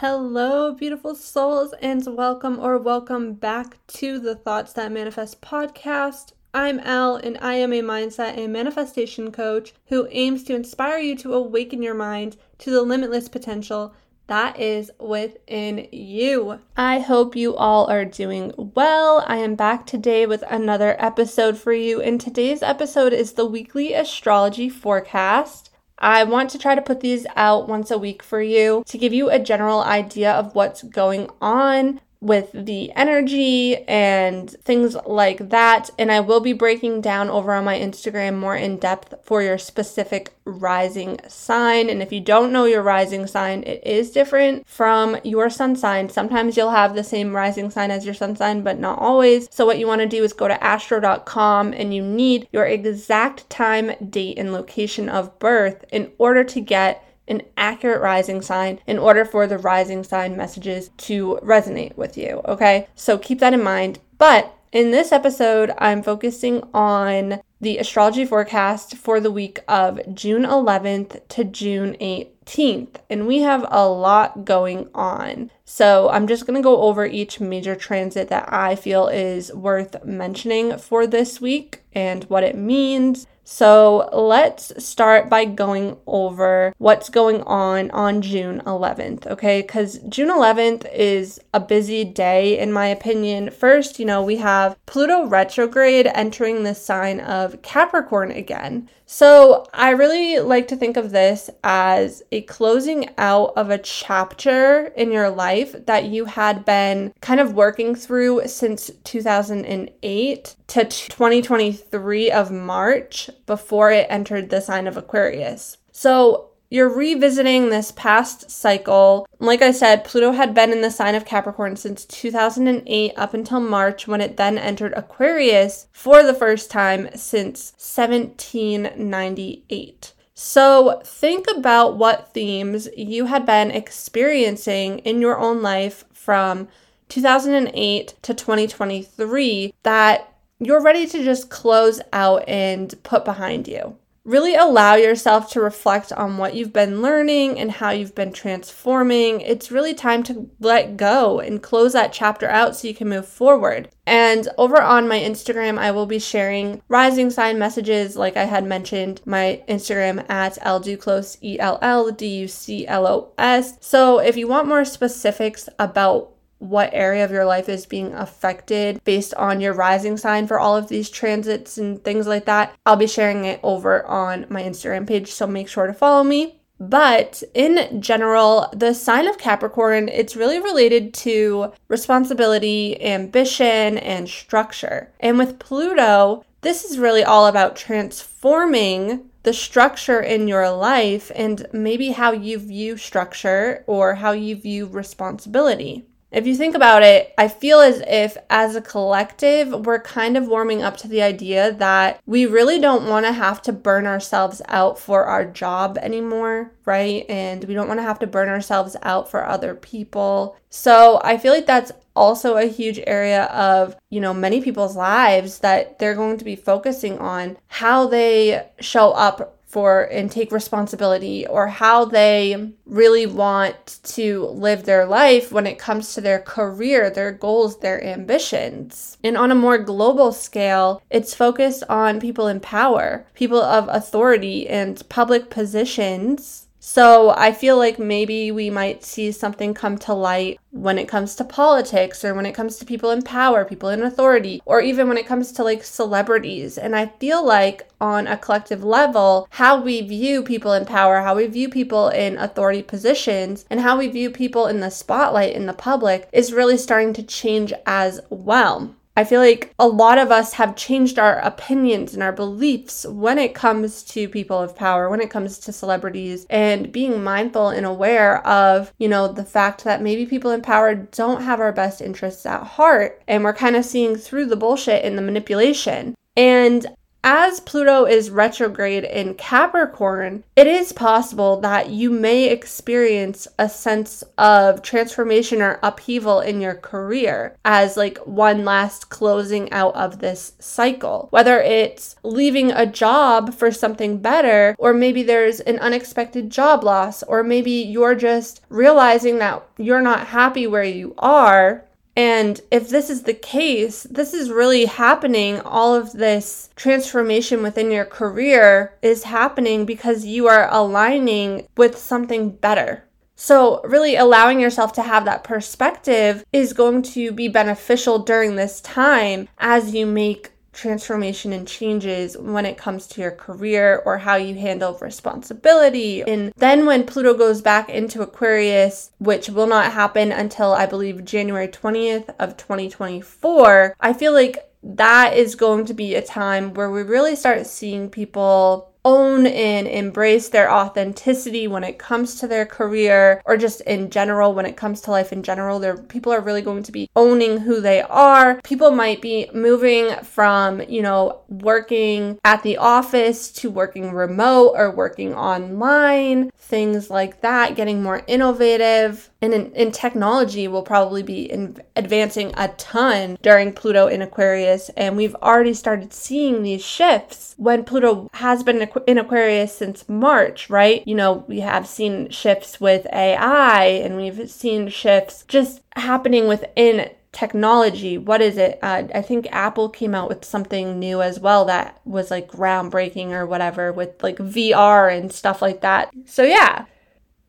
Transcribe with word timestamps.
Hello, 0.00 0.74
beautiful 0.74 1.16
souls, 1.16 1.74
and 1.82 2.06
welcome 2.16 2.60
or 2.60 2.78
welcome 2.78 3.32
back 3.32 3.84
to 3.88 4.20
the 4.20 4.36
Thoughts 4.36 4.72
That 4.74 4.92
Manifest 4.92 5.40
podcast. 5.40 6.34
I'm 6.54 6.78
Ell, 6.78 7.16
and 7.16 7.36
I 7.40 7.54
am 7.54 7.72
a 7.72 7.82
mindset 7.82 8.38
and 8.38 8.52
manifestation 8.52 9.32
coach 9.32 9.74
who 9.86 10.06
aims 10.12 10.44
to 10.44 10.54
inspire 10.54 10.98
you 10.98 11.16
to 11.16 11.34
awaken 11.34 11.82
your 11.82 11.94
mind 11.96 12.36
to 12.58 12.70
the 12.70 12.82
limitless 12.82 13.28
potential 13.28 13.92
that 14.28 14.60
is 14.60 14.92
within 15.00 15.88
you. 15.90 16.60
I 16.76 17.00
hope 17.00 17.34
you 17.34 17.56
all 17.56 17.90
are 17.90 18.04
doing 18.04 18.52
well. 18.56 19.24
I 19.26 19.38
am 19.38 19.56
back 19.56 19.84
today 19.84 20.26
with 20.26 20.44
another 20.48 20.94
episode 21.00 21.58
for 21.58 21.72
you, 21.72 22.00
and 22.00 22.20
today's 22.20 22.62
episode 22.62 23.12
is 23.12 23.32
the 23.32 23.46
weekly 23.46 23.94
astrology 23.94 24.68
forecast. 24.68 25.67
I 25.98 26.24
want 26.24 26.50
to 26.50 26.58
try 26.58 26.74
to 26.74 26.82
put 26.82 27.00
these 27.00 27.26
out 27.34 27.68
once 27.68 27.90
a 27.90 27.98
week 27.98 28.22
for 28.22 28.40
you 28.40 28.84
to 28.86 28.98
give 28.98 29.12
you 29.12 29.30
a 29.30 29.38
general 29.38 29.82
idea 29.82 30.32
of 30.32 30.54
what's 30.54 30.82
going 30.82 31.28
on 31.40 32.00
with 32.20 32.50
the 32.52 32.90
energy 32.92 33.76
and 33.86 34.50
things 34.50 34.96
like 35.06 35.50
that. 35.50 35.90
And 35.98 36.10
I 36.10 36.20
will 36.20 36.40
be 36.40 36.52
breaking 36.52 37.00
down 37.00 37.30
over 37.30 37.52
on 37.52 37.64
my 37.64 37.78
Instagram 37.78 38.36
more 38.38 38.56
in 38.56 38.78
depth 38.78 39.14
for 39.22 39.40
your 39.42 39.58
specific 39.58 40.34
rising 40.44 41.20
sign. 41.28 41.88
And 41.88 42.02
if 42.02 42.12
you 42.12 42.20
don't 42.20 42.52
know 42.52 42.64
your 42.64 42.82
rising 42.82 43.26
sign, 43.26 43.62
it 43.62 43.86
is 43.86 44.10
different 44.10 44.68
from 44.68 45.16
your 45.22 45.48
sun 45.48 45.76
sign. 45.76 46.08
Sometimes 46.08 46.56
you'll 46.56 46.70
have 46.70 46.94
the 46.94 47.04
same 47.04 47.36
rising 47.36 47.70
sign 47.70 47.90
as 47.90 48.04
your 48.04 48.14
sun 48.14 48.34
sign, 48.34 48.62
but 48.62 48.78
not 48.78 48.98
always. 48.98 49.48
So, 49.52 49.64
what 49.64 49.78
you 49.78 49.86
want 49.86 50.00
to 50.00 50.06
do 50.06 50.24
is 50.24 50.32
go 50.32 50.48
to 50.48 50.64
astro.com 50.64 51.72
and 51.72 51.94
you 51.94 52.02
need 52.02 52.48
your 52.52 52.66
exact 52.66 53.48
time, 53.48 53.92
date, 54.10 54.38
and 54.38 54.52
location 54.52 55.08
of 55.08 55.38
birth 55.38 55.84
in 55.92 56.10
order 56.18 56.42
to 56.44 56.60
get 56.60 57.04
an 57.28 57.42
accurate 57.56 58.00
rising 58.00 58.42
sign 58.42 58.80
in 58.86 58.98
order 58.98 59.24
for 59.24 59.46
the 59.46 59.58
rising 59.58 60.02
sign 60.02 60.36
messages 60.36 60.90
to 60.96 61.38
resonate 61.42 61.96
with 61.96 62.16
you. 62.16 62.40
Okay, 62.46 62.88
so 62.94 63.18
keep 63.18 63.40
that 63.40 63.54
in 63.54 63.62
mind. 63.62 64.00
But 64.18 64.54
in 64.72 64.90
this 64.90 65.12
episode, 65.12 65.72
I'm 65.78 66.02
focusing 66.02 66.62
on 66.74 67.40
the 67.60 67.78
astrology 67.78 68.24
forecast 68.24 68.96
for 68.96 69.18
the 69.18 69.30
week 69.30 69.60
of 69.66 70.14
June 70.14 70.42
11th 70.42 71.26
to 71.28 71.44
June 71.44 71.96
18th. 72.00 72.96
And 73.08 73.26
we 73.26 73.40
have 73.40 73.66
a 73.70 73.88
lot 73.88 74.44
going 74.44 74.88
on. 74.94 75.50
So 75.64 76.08
I'm 76.10 76.26
just 76.26 76.46
going 76.46 76.56
to 76.56 76.62
go 76.62 76.82
over 76.82 77.04
each 77.06 77.40
major 77.40 77.74
transit 77.74 78.28
that 78.28 78.52
I 78.52 78.76
feel 78.76 79.08
is 79.08 79.52
worth 79.52 80.04
mentioning 80.04 80.76
for 80.78 81.06
this 81.06 81.40
week 81.40 81.82
and 81.92 82.24
what 82.24 82.44
it 82.44 82.56
means 82.56 83.26
so 83.50 84.10
let's 84.12 84.84
start 84.84 85.30
by 85.30 85.46
going 85.46 85.96
over 86.06 86.74
what's 86.76 87.08
going 87.08 87.40
on 87.44 87.90
on 87.92 88.20
June 88.20 88.60
11th, 88.66 89.26
okay? 89.26 89.62
Because 89.62 90.00
June 90.06 90.28
11th 90.28 90.86
is 90.94 91.40
a 91.54 91.58
busy 91.58 92.04
day, 92.04 92.58
in 92.58 92.74
my 92.74 92.88
opinion. 92.88 93.48
First, 93.50 93.98
you 93.98 94.04
know, 94.04 94.22
we 94.22 94.36
have 94.36 94.76
Pluto 94.84 95.24
retrograde 95.24 96.06
entering 96.08 96.62
the 96.62 96.74
sign 96.74 97.20
of 97.20 97.62
Capricorn 97.62 98.30
again. 98.32 98.90
So 99.10 99.64
I 99.72 99.92
really 99.92 100.38
like 100.38 100.68
to 100.68 100.76
think 100.76 100.98
of 100.98 101.12
this 101.12 101.48
as 101.64 102.22
a 102.30 102.42
closing 102.42 103.08
out 103.16 103.54
of 103.56 103.70
a 103.70 103.78
chapter 103.78 104.88
in 104.88 105.10
your 105.10 105.30
life 105.30 105.74
that 105.86 106.04
you 106.04 106.26
had 106.26 106.66
been 106.66 107.14
kind 107.22 107.40
of 107.40 107.54
working 107.54 107.94
through 107.94 108.46
since 108.48 108.90
2008 109.04 110.56
to 110.66 110.84
2023 110.84 112.30
of 112.30 112.50
March 112.50 113.30
before 113.46 113.90
it 113.90 114.06
entered 114.10 114.50
the 114.50 114.60
sign 114.60 114.86
of 114.86 114.98
Aquarius. 114.98 115.78
So 115.90 116.47
you're 116.70 116.88
revisiting 116.88 117.70
this 117.70 117.92
past 117.92 118.50
cycle. 118.50 119.26
Like 119.38 119.62
I 119.62 119.70
said, 119.70 120.04
Pluto 120.04 120.32
had 120.32 120.52
been 120.54 120.72
in 120.72 120.82
the 120.82 120.90
sign 120.90 121.14
of 121.14 121.24
Capricorn 121.24 121.76
since 121.76 122.04
2008 122.04 123.12
up 123.16 123.34
until 123.34 123.60
March 123.60 124.06
when 124.06 124.20
it 124.20 124.36
then 124.36 124.58
entered 124.58 124.92
Aquarius 124.94 125.86
for 125.92 126.22
the 126.22 126.34
first 126.34 126.70
time 126.70 127.08
since 127.14 127.72
1798. 127.78 130.12
So, 130.34 131.00
think 131.04 131.46
about 131.50 131.96
what 131.96 132.32
themes 132.32 132.88
you 132.96 133.26
had 133.26 133.44
been 133.44 133.72
experiencing 133.72 135.00
in 135.00 135.20
your 135.20 135.36
own 135.36 135.62
life 135.62 136.04
from 136.12 136.68
2008 137.08 138.14
to 138.22 138.34
2023 138.34 139.74
that 139.82 140.32
you're 140.60 140.82
ready 140.82 141.06
to 141.06 141.24
just 141.24 141.50
close 141.50 142.00
out 142.12 142.44
and 142.46 142.94
put 143.02 143.24
behind 143.24 143.66
you 143.66 143.96
really 144.28 144.54
allow 144.54 144.94
yourself 144.94 145.50
to 145.50 145.60
reflect 145.60 146.12
on 146.12 146.36
what 146.36 146.54
you've 146.54 146.72
been 146.72 147.00
learning 147.00 147.58
and 147.58 147.70
how 147.70 147.90
you've 147.90 148.14
been 148.14 148.32
transforming. 148.32 149.40
It's 149.40 149.70
really 149.70 149.94
time 149.94 150.22
to 150.24 150.50
let 150.60 150.98
go 150.98 151.40
and 151.40 151.62
close 151.62 151.94
that 151.94 152.12
chapter 152.12 152.46
out 152.46 152.76
so 152.76 152.88
you 152.88 152.94
can 152.94 153.08
move 153.08 153.26
forward. 153.26 153.88
And 154.06 154.46
over 154.58 154.80
on 154.80 155.08
my 155.08 155.18
Instagram, 155.18 155.78
I 155.78 155.92
will 155.92 156.06
be 156.06 156.18
sharing 156.18 156.82
rising 156.88 157.30
sign 157.30 157.58
messages, 157.58 158.16
like 158.16 158.36
I 158.36 158.44
had 158.44 158.64
mentioned, 158.64 159.22
my 159.24 159.62
Instagram 159.66 160.28
at 160.30 160.56
ellduclos, 160.56 161.38
E 161.42 161.58
L 161.58 161.78
L 161.80 162.10
D 162.10 162.26
U 162.40 162.48
C 162.48 162.86
L 162.86 163.06
O 163.06 163.32
S. 163.38 163.78
So 163.80 164.18
if 164.18 164.36
you 164.36 164.46
want 164.46 164.68
more 164.68 164.84
specifics 164.84 165.70
about 165.78 166.32
what 166.58 166.90
area 166.92 167.24
of 167.24 167.30
your 167.30 167.44
life 167.44 167.68
is 167.68 167.86
being 167.86 168.12
affected 168.14 169.02
based 169.04 169.34
on 169.34 169.60
your 169.60 169.72
rising 169.72 170.16
sign 170.16 170.46
for 170.46 170.58
all 170.58 170.76
of 170.76 170.88
these 170.88 171.10
transits 171.10 171.78
and 171.78 172.02
things 172.04 172.26
like 172.26 172.46
that. 172.46 172.74
I'll 172.84 172.96
be 172.96 173.06
sharing 173.06 173.44
it 173.44 173.60
over 173.62 174.04
on 174.06 174.46
my 174.48 174.62
Instagram 174.62 175.06
page, 175.06 175.30
so 175.30 175.46
make 175.46 175.68
sure 175.68 175.86
to 175.86 175.94
follow 175.94 176.24
me. 176.24 176.60
But 176.80 177.42
in 177.54 178.00
general, 178.00 178.72
the 178.72 178.94
sign 178.94 179.26
of 179.26 179.38
Capricorn, 179.38 180.08
it's 180.08 180.36
really 180.36 180.60
related 180.60 181.12
to 181.14 181.72
responsibility, 181.88 183.02
ambition, 183.02 183.98
and 183.98 184.28
structure. 184.28 185.12
And 185.18 185.38
with 185.38 185.58
Pluto, 185.58 186.44
this 186.60 186.84
is 186.84 186.98
really 186.98 187.24
all 187.24 187.46
about 187.46 187.76
transforming 187.76 189.28
the 189.42 189.52
structure 189.52 190.20
in 190.20 190.46
your 190.46 190.70
life 190.70 191.32
and 191.34 191.66
maybe 191.72 192.10
how 192.10 192.32
you 192.32 192.58
view 192.58 192.96
structure 192.96 193.82
or 193.86 194.16
how 194.16 194.32
you 194.32 194.54
view 194.56 194.86
responsibility. 194.86 196.04
If 196.30 196.46
you 196.46 196.54
think 196.54 196.74
about 196.74 197.02
it, 197.02 197.32
I 197.38 197.48
feel 197.48 197.80
as 197.80 198.02
if 198.06 198.36
as 198.50 198.76
a 198.76 198.82
collective, 198.82 199.86
we're 199.86 200.00
kind 200.00 200.36
of 200.36 200.46
warming 200.46 200.82
up 200.82 200.98
to 200.98 201.08
the 201.08 201.22
idea 201.22 201.72
that 201.72 202.20
we 202.26 202.44
really 202.44 202.78
don't 202.78 203.08
want 203.08 203.24
to 203.24 203.32
have 203.32 203.62
to 203.62 203.72
burn 203.72 204.06
ourselves 204.06 204.60
out 204.68 204.98
for 204.98 205.24
our 205.24 205.46
job 205.46 205.96
anymore, 206.02 206.72
right? 206.84 207.24
And 207.30 207.64
we 207.64 207.72
don't 207.72 207.88
want 207.88 207.98
to 207.98 208.04
have 208.04 208.18
to 208.18 208.26
burn 208.26 208.50
ourselves 208.50 208.94
out 209.02 209.30
for 209.30 209.46
other 209.46 209.74
people. 209.74 210.56
So 210.68 211.18
I 211.24 211.38
feel 211.38 211.54
like 211.54 211.66
that's 211.66 211.92
also 212.14 212.56
a 212.56 212.66
huge 212.66 213.00
area 213.06 213.44
of, 213.44 213.96
you 214.10 214.20
know, 214.20 214.34
many 214.34 214.60
people's 214.60 214.96
lives 214.96 215.60
that 215.60 215.98
they're 215.98 216.14
going 216.14 216.36
to 216.36 216.44
be 216.44 216.56
focusing 216.56 217.18
on 217.18 217.56
how 217.68 218.06
they 218.06 218.68
show 218.80 219.12
up 219.12 219.57
for 219.68 220.04
and 220.04 220.30
take 220.30 220.50
responsibility 220.50 221.46
or 221.46 221.68
how 221.68 222.06
they 222.06 222.72
really 222.86 223.26
want 223.26 224.00
to 224.02 224.46
live 224.46 224.84
their 224.84 225.04
life 225.04 225.52
when 225.52 225.66
it 225.66 225.78
comes 225.78 226.14
to 226.14 226.22
their 226.22 226.40
career, 226.40 227.10
their 227.10 227.32
goals, 227.32 227.78
their 227.80 228.02
ambitions. 228.02 229.18
And 229.22 229.36
on 229.36 229.52
a 229.52 229.54
more 229.54 229.76
global 229.76 230.32
scale, 230.32 231.02
it's 231.10 231.34
focused 231.34 231.84
on 231.88 232.18
people 232.18 232.46
in 232.46 232.60
power, 232.60 233.26
people 233.34 233.62
of 233.62 233.88
authority 233.90 234.66
and 234.66 235.06
public 235.10 235.50
positions 235.50 236.67
so 236.80 237.30
I 237.30 237.52
feel 237.52 237.76
like 237.76 237.98
maybe 237.98 238.50
we 238.50 238.70
might 238.70 239.04
see 239.04 239.32
something 239.32 239.74
come 239.74 239.98
to 239.98 240.14
light 240.14 240.60
when 240.70 240.98
it 240.98 241.08
comes 241.08 241.34
to 241.36 241.44
politics 241.44 242.24
or 242.24 242.34
when 242.34 242.46
it 242.46 242.54
comes 242.54 242.76
to 242.76 242.84
people 242.84 243.10
in 243.10 243.22
power, 243.22 243.64
people 243.64 243.88
in 243.88 244.02
authority, 244.02 244.62
or 244.64 244.80
even 244.80 245.08
when 245.08 245.18
it 245.18 245.26
comes 245.26 245.50
to 245.52 245.64
like 245.64 245.82
celebrities. 245.82 246.78
And 246.78 246.94
I 246.94 247.06
feel 247.18 247.44
like 247.44 247.88
on 248.00 248.26
a 248.26 248.36
collective 248.36 248.84
level, 248.84 249.48
how 249.50 249.80
we 249.80 250.02
view 250.02 250.42
people 250.42 250.72
in 250.72 250.84
power, 250.84 251.20
how 251.20 251.34
we 251.34 251.46
view 251.46 251.68
people 251.68 252.08
in 252.10 252.38
authority 252.38 252.82
positions, 252.82 253.64
and 253.70 253.80
how 253.80 253.98
we 253.98 254.08
view 254.08 254.30
people 254.30 254.66
in 254.66 254.80
the 254.80 254.90
spotlight 254.90 255.54
in 255.54 255.66
the 255.66 255.72
public 255.72 256.28
is 256.32 256.52
really 256.52 256.78
starting 256.78 257.12
to 257.14 257.22
change 257.22 257.72
as 257.86 258.20
well. 258.30 258.94
I 259.18 259.24
feel 259.24 259.40
like 259.40 259.74
a 259.80 259.88
lot 259.88 260.16
of 260.16 260.30
us 260.30 260.52
have 260.52 260.76
changed 260.76 261.18
our 261.18 261.40
opinions 261.40 262.14
and 262.14 262.22
our 262.22 262.30
beliefs 262.30 263.04
when 263.04 263.36
it 263.36 263.52
comes 263.52 264.04
to 264.04 264.28
people 264.28 264.56
of 264.56 264.76
power, 264.76 265.10
when 265.10 265.20
it 265.20 265.28
comes 265.28 265.58
to 265.58 265.72
celebrities, 265.72 266.46
and 266.48 266.92
being 266.92 267.24
mindful 267.24 267.70
and 267.70 267.84
aware 267.84 268.46
of, 268.46 268.92
you 268.98 269.08
know, 269.08 269.26
the 269.26 269.44
fact 269.44 269.82
that 269.82 270.02
maybe 270.02 270.24
people 270.24 270.52
in 270.52 270.62
power 270.62 270.94
don't 270.94 271.42
have 271.42 271.58
our 271.58 271.72
best 271.72 272.00
interests 272.00 272.46
at 272.46 272.62
heart. 272.62 273.20
And 273.26 273.42
we're 273.42 273.54
kind 273.54 273.74
of 273.74 273.84
seeing 273.84 274.14
through 274.14 274.46
the 274.46 274.56
bullshit 274.56 275.04
and 275.04 275.18
the 275.18 275.22
manipulation. 275.22 276.14
And 276.36 276.86
as 277.24 277.60
Pluto 277.60 278.04
is 278.04 278.30
retrograde 278.30 279.04
in 279.04 279.34
Capricorn, 279.34 280.44
it 280.56 280.66
is 280.66 280.92
possible 280.92 281.60
that 281.60 281.90
you 281.90 282.10
may 282.10 282.48
experience 282.48 283.48
a 283.58 283.68
sense 283.68 284.22
of 284.38 284.82
transformation 284.82 285.60
or 285.60 285.80
upheaval 285.82 286.40
in 286.40 286.60
your 286.60 286.74
career 286.74 287.56
as 287.64 287.96
like 287.96 288.18
one 288.18 288.64
last 288.64 289.10
closing 289.10 289.70
out 289.72 289.94
of 289.94 290.20
this 290.20 290.52
cycle. 290.58 291.28
Whether 291.30 291.60
it's 291.60 292.16
leaving 292.22 292.70
a 292.70 292.86
job 292.86 293.52
for 293.52 293.72
something 293.72 294.18
better, 294.18 294.76
or 294.78 294.94
maybe 294.94 295.22
there's 295.22 295.60
an 295.60 295.78
unexpected 295.80 296.50
job 296.50 296.84
loss, 296.84 297.22
or 297.24 297.42
maybe 297.42 297.72
you're 297.72 298.14
just 298.14 298.62
realizing 298.68 299.38
that 299.38 299.66
you're 299.76 300.02
not 300.02 300.28
happy 300.28 300.66
where 300.66 300.84
you 300.84 301.14
are 301.18 301.84
and 302.18 302.60
if 302.72 302.88
this 302.88 303.10
is 303.10 303.22
the 303.22 303.32
case, 303.32 304.02
this 304.02 304.34
is 304.34 304.50
really 304.50 304.86
happening. 304.86 305.60
All 305.60 305.94
of 305.94 306.14
this 306.14 306.68
transformation 306.74 307.62
within 307.62 307.92
your 307.92 308.04
career 308.04 308.98
is 309.02 309.22
happening 309.22 309.86
because 309.86 310.24
you 310.24 310.48
are 310.48 310.68
aligning 310.68 311.68
with 311.76 311.96
something 311.96 312.50
better. 312.50 313.04
So, 313.36 313.80
really 313.84 314.16
allowing 314.16 314.58
yourself 314.58 314.92
to 314.94 315.02
have 315.02 315.26
that 315.26 315.44
perspective 315.44 316.44
is 316.52 316.72
going 316.72 317.02
to 317.02 317.30
be 317.30 317.46
beneficial 317.46 318.18
during 318.18 318.56
this 318.56 318.80
time 318.80 319.46
as 319.58 319.94
you 319.94 320.04
make 320.04 320.50
transformation 320.78 321.52
and 321.52 321.66
changes 321.66 322.38
when 322.38 322.64
it 322.64 322.78
comes 322.78 323.06
to 323.08 323.20
your 323.20 323.32
career 323.32 324.00
or 324.06 324.18
how 324.18 324.36
you 324.36 324.54
handle 324.54 324.96
responsibility. 325.00 326.22
And 326.22 326.52
then 326.56 326.86
when 326.86 327.04
Pluto 327.04 327.34
goes 327.34 327.60
back 327.60 327.90
into 327.90 328.22
Aquarius, 328.22 329.10
which 329.18 329.48
will 329.48 329.66
not 329.66 329.92
happen 329.92 330.30
until 330.30 330.72
I 330.72 330.86
believe 330.86 331.24
January 331.24 331.68
20th 331.68 332.32
of 332.38 332.56
2024, 332.56 333.96
I 333.98 334.12
feel 334.12 334.32
like 334.32 334.70
that 334.82 335.36
is 335.36 335.56
going 335.56 335.84
to 335.86 335.94
be 335.94 336.14
a 336.14 336.22
time 336.22 336.72
where 336.74 336.90
we 336.90 337.02
really 337.02 337.34
start 337.34 337.66
seeing 337.66 338.08
people 338.08 338.92
own 339.08 339.46
and 339.46 339.88
embrace 339.88 340.50
their 340.50 340.70
authenticity 340.70 341.66
when 341.66 341.82
it 341.82 341.98
comes 341.98 342.34
to 342.34 342.46
their 342.46 342.66
career 342.66 343.40
or 343.46 343.56
just 343.56 343.80
in 343.82 344.10
general 344.10 344.52
when 344.52 344.66
it 344.66 344.76
comes 344.76 345.00
to 345.00 345.10
life 345.10 345.32
in 345.32 345.42
general 345.42 345.78
there 345.78 345.96
people 345.96 346.30
are 346.30 346.42
really 346.42 346.60
going 346.60 346.82
to 346.82 346.92
be 346.92 347.08
owning 347.16 347.56
who 347.56 347.80
they 347.80 348.02
are 348.02 348.60
people 348.62 348.90
might 348.90 349.22
be 349.22 349.48
moving 349.54 350.14
from 350.22 350.82
you 350.82 351.00
know 351.00 351.40
working 351.48 352.38
at 352.44 352.62
the 352.62 352.76
office 352.76 353.50
to 353.50 353.70
working 353.70 354.12
remote 354.12 354.74
or 354.76 354.90
working 354.90 355.32
online 355.32 356.50
things 356.58 357.08
like 357.08 357.40
that 357.40 357.76
getting 357.76 358.02
more 358.02 358.22
innovative 358.26 359.30
and 359.40 359.54
in, 359.54 359.72
in 359.72 359.92
technology 359.92 360.66
will 360.66 360.82
probably 360.82 361.22
be 361.22 361.42
in 361.42 361.76
advancing 361.94 362.52
a 362.56 362.68
ton 362.68 363.38
during 363.40 363.72
Pluto 363.72 364.08
in 364.08 364.20
Aquarius. 364.20 364.88
And 364.96 365.16
we've 365.16 365.36
already 365.36 365.74
started 365.74 366.12
seeing 366.12 366.62
these 366.62 366.84
shifts 366.84 367.54
when 367.56 367.84
Pluto 367.84 368.28
has 368.34 368.64
been 368.64 368.76
in 368.76 368.82
Aquarius 368.82 368.97
since 369.06 370.08
March, 370.08 370.70
right? 370.70 371.02
You 371.06 371.14
know, 371.14 371.44
we 371.48 371.60
have 371.60 371.86
seen 371.86 372.30
shifts 372.30 372.80
with 372.80 373.06
AI 373.12 373.84
and 373.84 374.16
we've 374.16 374.50
seen 374.50 374.88
shifts 374.88 375.44
just 375.48 375.82
happening 375.96 376.48
within 376.48 377.10
technology. 377.32 378.18
What 378.18 378.40
is 378.40 378.56
it? 378.56 378.78
Uh, 378.82 379.04
I 379.14 379.22
think 379.22 379.46
Apple 379.52 379.88
came 379.88 380.14
out 380.14 380.28
with 380.28 380.44
something 380.44 380.98
new 380.98 381.22
as 381.22 381.38
well 381.38 381.64
that 381.66 382.00
was 382.04 382.30
like 382.30 382.48
groundbreaking 382.50 383.30
or 383.30 383.46
whatever 383.46 383.92
with 383.92 384.22
like 384.22 384.38
VR 384.38 385.16
and 385.16 385.32
stuff 385.32 385.62
like 385.62 385.82
that. 385.82 386.10
So, 386.26 386.42
yeah 386.42 386.86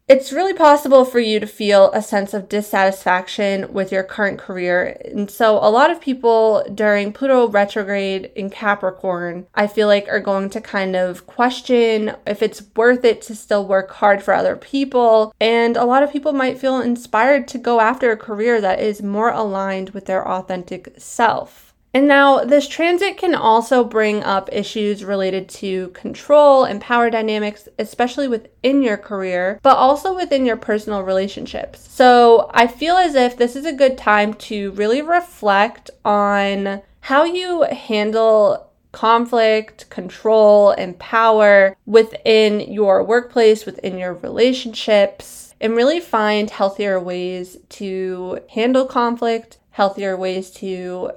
it's 0.09 0.33
really 0.33 0.56
possible 0.56 1.06
for 1.06 1.19
you 1.19 1.39
to 1.39 1.45
feel 1.45 1.91
a 1.91 2.01
sense 2.01 2.33
of 2.33 2.50
dissatisfaction 2.50 3.71
with 3.71 3.91
your 3.91 4.01
current 4.01 4.39
career. 4.39 5.00
And 5.06 5.29
so, 5.29 5.57
a 5.57 5.69
lot 5.69 5.91
of 5.91 6.01
people 6.01 6.65
during 6.73 7.13
Pluto 7.13 7.47
retrograde 7.47 8.31
in 8.35 8.50
Capricorn, 8.50 9.45
I 9.53 9.67
feel 9.67 9.88
like, 9.88 10.07
are 10.09 10.19
going 10.19 10.50
to 10.50 10.61
kind 10.61 10.95
of 10.95 11.27
question 11.27 12.15
if 12.25 12.41
it's 12.41 12.63
worth 12.75 13.06
it 13.06 13.21
to 13.23 13.35
still 13.35 13.67
work 13.67 13.91
hard 13.91 14.23
for 14.23 14.33
other 14.33 14.56
people. 14.56 15.31
And 15.39 15.77
a 15.77 15.85
lot 15.85 16.01
of 16.01 16.11
people 16.11 16.33
might 16.33 16.57
feel 16.57 16.81
inspired 16.81 17.47
to 17.50 17.59
go 17.59 17.79
after 17.79 18.11
a 18.11 18.17
career 18.17 18.59
that 18.61 18.79
is 18.79 19.03
more 19.03 19.29
aligned 19.29 19.91
with 19.91 20.07
their 20.07 20.27
authentic 20.27 20.95
self. 20.97 21.69
And 21.94 22.07
now, 22.07 22.44
this 22.44 22.68
transit 22.68 23.18
can 23.18 23.33
also 23.33 23.83
bring 23.83 24.24
up 24.24 24.50
issues 24.51 25.03
related 25.03 25.50
to 25.50 25.88
control 25.89 26.63
and 26.63 26.80
power 26.80 27.09
dynamics, 27.09 27.68
especially 27.80 28.27
within 28.27 28.83
your 28.83 28.97
career, 28.97 29.59
but 29.63 29.75
also 29.75 30.15
within 30.15 30.45
your 30.45 30.57
personal 30.57 31.01
relationships. 31.01 31.91
So, 31.91 32.51
I 32.53 32.68
feel 32.68 32.95
as 32.95 33.15
if 33.15 33.38
this 33.38 33.56
is 33.56 33.65
a 33.65 33.74
good 33.74 33.97
time 33.97 34.36
to 34.36 34.71
really 34.74 35.01
reflect 35.01 35.89
on 36.06 36.83
how 37.01 37.24
you 37.24 37.63
handle 37.63 38.69
conflict, 38.92 39.89
control, 39.89 40.71
and 40.71 40.97
power 41.00 41.75
within 41.88 42.59
your 42.59 43.03
workplace, 43.03 43.65
within 43.65 43.97
your 43.97 44.13
relationships, 44.13 45.56
and 45.59 45.75
really 45.75 46.00
find 46.00 46.51
healthier 46.51 47.00
ways 47.00 47.57
to 47.69 48.39
handle 48.50 48.85
conflict, 48.85 49.57
healthier 49.71 50.15
ways 50.15 50.51
to 50.51 51.12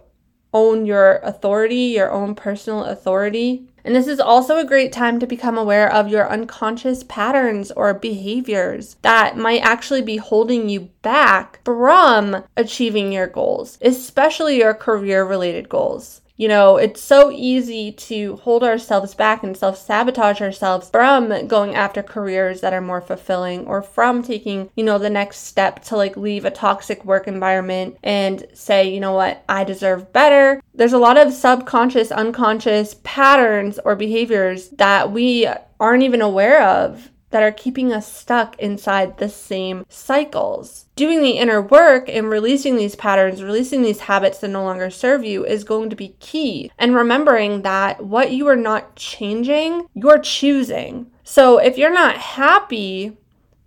own 0.53 0.87
your 0.87 1.17
authority, 1.23 1.95
your 1.97 2.11
own 2.11 2.35
personal 2.35 2.85
authority. 2.85 3.67
And 3.85 3.95
this 3.95 4.07
is 4.07 4.21
also 4.21 4.59
a 4.59 4.65
great 4.65 4.93
time 4.93 5.19
to 5.19 5.27
become 5.27 5.59
aware 5.59 5.93
of 5.93 6.09
your 6.09 6.31
unconscious 6.31 7.03
patterns 7.03 7.71
or 7.73 7.93
behaviors 7.93 8.97
that 9.03 9.37
might 9.37 9.63
actually 9.63 10.03
be 10.03 10.19
holding 10.19 10.69
you 10.69 10.89
back 11.03 11.61
from 11.65 12.45
achieving 12.57 13.13
your 13.13 13.27
goals, 13.27 13.79
especially 13.83 14.59
your 14.59 14.75
career 14.75 15.25
related 15.25 15.69
goals. 15.69 16.22
You 16.43 16.49
know, 16.49 16.77
it's 16.77 17.01
so 17.01 17.31
easy 17.31 17.93
to 17.93 18.35
hold 18.35 18.65
ourselves 18.65 19.15
back 19.15 19.45
and 19.45 19.57
self 19.57 19.79
sabotage 19.79 20.41
ourselves 20.41 20.91
from 20.91 21.47
going 21.47 21.77
after 21.77 22.03
careers 22.03 22.63
that 22.63 22.73
are 22.73 22.81
more 22.81 23.01
fulfilling 23.01 23.65
or 23.69 23.81
from 23.81 24.25
taking, 24.25 24.69
you 24.75 24.83
know, 24.83 24.99
the 24.99 25.09
next 25.09 25.45
step 25.45 25.85
to 25.85 25.97
like 25.97 26.17
leave 26.17 26.45
a 26.45 26.51
toxic 26.51 27.05
work 27.05 27.29
environment 27.29 27.97
and 28.03 28.45
say, 28.55 28.93
you 28.93 28.99
know 28.99 29.13
what, 29.13 29.45
I 29.49 29.63
deserve 29.63 30.13
better. 30.13 30.61
There's 30.75 30.93
a 30.93 30.99
lot 30.99 31.17
of 31.17 31.33
subconscious, 31.33 32.11
unconscious 32.11 32.97
patterns 33.05 33.79
or 33.85 33.95
behaviors 33.95 34.71
that 34.71 35.13
we 35.13 35.47
aren't 35.79 36.03
even 36.03 36.23
aware 36.23 36.67
of 36.67 37.09
that 37.33 37.43
are 37.43 37.53
keeping 37.53 37.93
us 37.93 38.11
stuck 38.11 38.59
inside 38.59 39.19
the 39.19 39.29
same 39.29 39.85
cycles. 39.89 40.87
Doing 40.95 41.23
the 41.23 41.33
inner 41.33 41.61
work 41.61 42.09
and 42.09 42.29
releasing 42.31 42.77
these 42.77 42.95
patterns, 42.95 43.43
releasing 43.43 43.83
these 43.83 44.01
habits 44.01 44.39
that 44.39 44.49
no 44.49 44.63
longer 44.63 44.91
serve 44.91 45.25
you 45.25 45.45
is 45.45 45.65
going 45.65 45.91
to 45.91 45.97
be 45.97 46.15
key. 46.21 46.71
And 46.79 46.95
remembering 46.95 47.63
that 47.63 48.05
what 48.05 48.31
you 48.33 48.47
are 48.49 48.57
not 48.57 48.95
changing, 48.97 49.87
you're 49.95 50.21
choosing. 50.21 51.11
So 51.25 51.59
if 51.59 51.79
you're 51.79 51.93
not 51.93 52.17
happy 52.17 53.17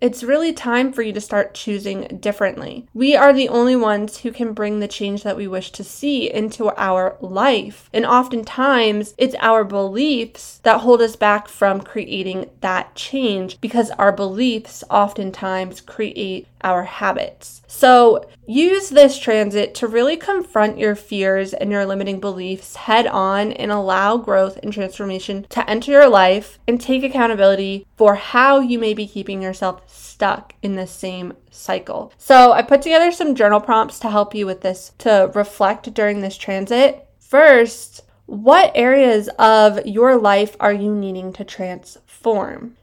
it's 0.00 0.22
really 0.22 0.52
time 0.52 0.92
for 0.92 1.02
you 1.02 1.12
to 1.12 1.20
start 1.20 1.54
choosing 1.54 2.18
differently. 2.20 2.86
We 2.92 3.16
are 3.16 3.32
the 3.32 3.48
only 3.48 3.76
ones 3.76 4.18
who 4.18 4.30
can 4.30 4.52
bring 4.52 4.80
the 4.80 4.88
change 4.88 5.22
that 5.22 5.36
we 5.36 5.48
wish 5.48 5.72
to 5.72 5.84
see 5.84 6.30
into 6.30 6.70
our 6.76 7.16
life. 7.20 7.88
And 7.92 8.04
oftentimes, 8.04 9.14
it's 9.16 9.34
our 9.40 9.64
beliefs 9.64 10.60
that 10.64 10.80
hold 10.80 11.00
us 11.00 11.16
back 11.16 11.48
from 11.48 11.80
creating 11.80 12.50
that 12.60 12.94
change 12.94 13.60
because 13.60 13.90
our 13.92 14.12
beliefs 14.12 14.84
oftentimes 14.90 15.80
create 15.80 16.46
our 16.62 16.84
habits. 16.84 17.62
So, 17.66 18.28
use 18.46 18.90
this 18.90 19.18
transit 19.18 19.74
to 19.76 19.86
really 19.86 20.16
confront 20.16 20.78
your 20.78 20.94
fears 20.94 21.52
and 21.52 21.70
your 21.70 21.84
limiting 21.84 22.20
beliefs 22.20 22.76
head 22.76 23.06
on 23.06 23.52
and 23.52 23.70
allow 23.70 24.16
growth 24.16 24.58
and 24.62 24.72
transformation 24.72 25.46
to 25.50 25.68
enter 25.68 25.92
your 25.92 26.08
life 26.08 26.58
and 26.66 26.80
take 26.80 27.02
accountability 27.02 27.86
for 27.96 28.14
how 28.14 28.60
you 28.60 28.78
may 28.78 28.94
be 28.94 29.06
keeping 29.06 29.42
yourself 29.42 29.82
stuck 29.86 30.54
in 30.62 30.76
the 30.76 30.86
same 30.86 31.34
cycle. 31.50 32.12
So, 32.18 32.52
I 32.52 32.62
put 32.62 32.82
together 32.82 33.12
some 33.12 33.34
journal 33.34 33.60
prompts 33.60 33.98
to 34.00 34.10
help 34.10 34.34
you 34.34 34.46
with 34.46 34.62
this 34.62 34.92
to 34.98 35.30
reflect 35.34 35.92
during 35.94 36.20
this 36.20 36.36
transit. 36.36 37.06
First, 37.18 38.02
what 38.26 38.72
areas 38.74 39.28
of 39.38 39.84
your 39.86 40.16
life 40.16 40.56
are 40.58 40.72
you 40.72 40.94
needing 40.94 41.32
to 41.34 41.44
transform? 41.44 42.76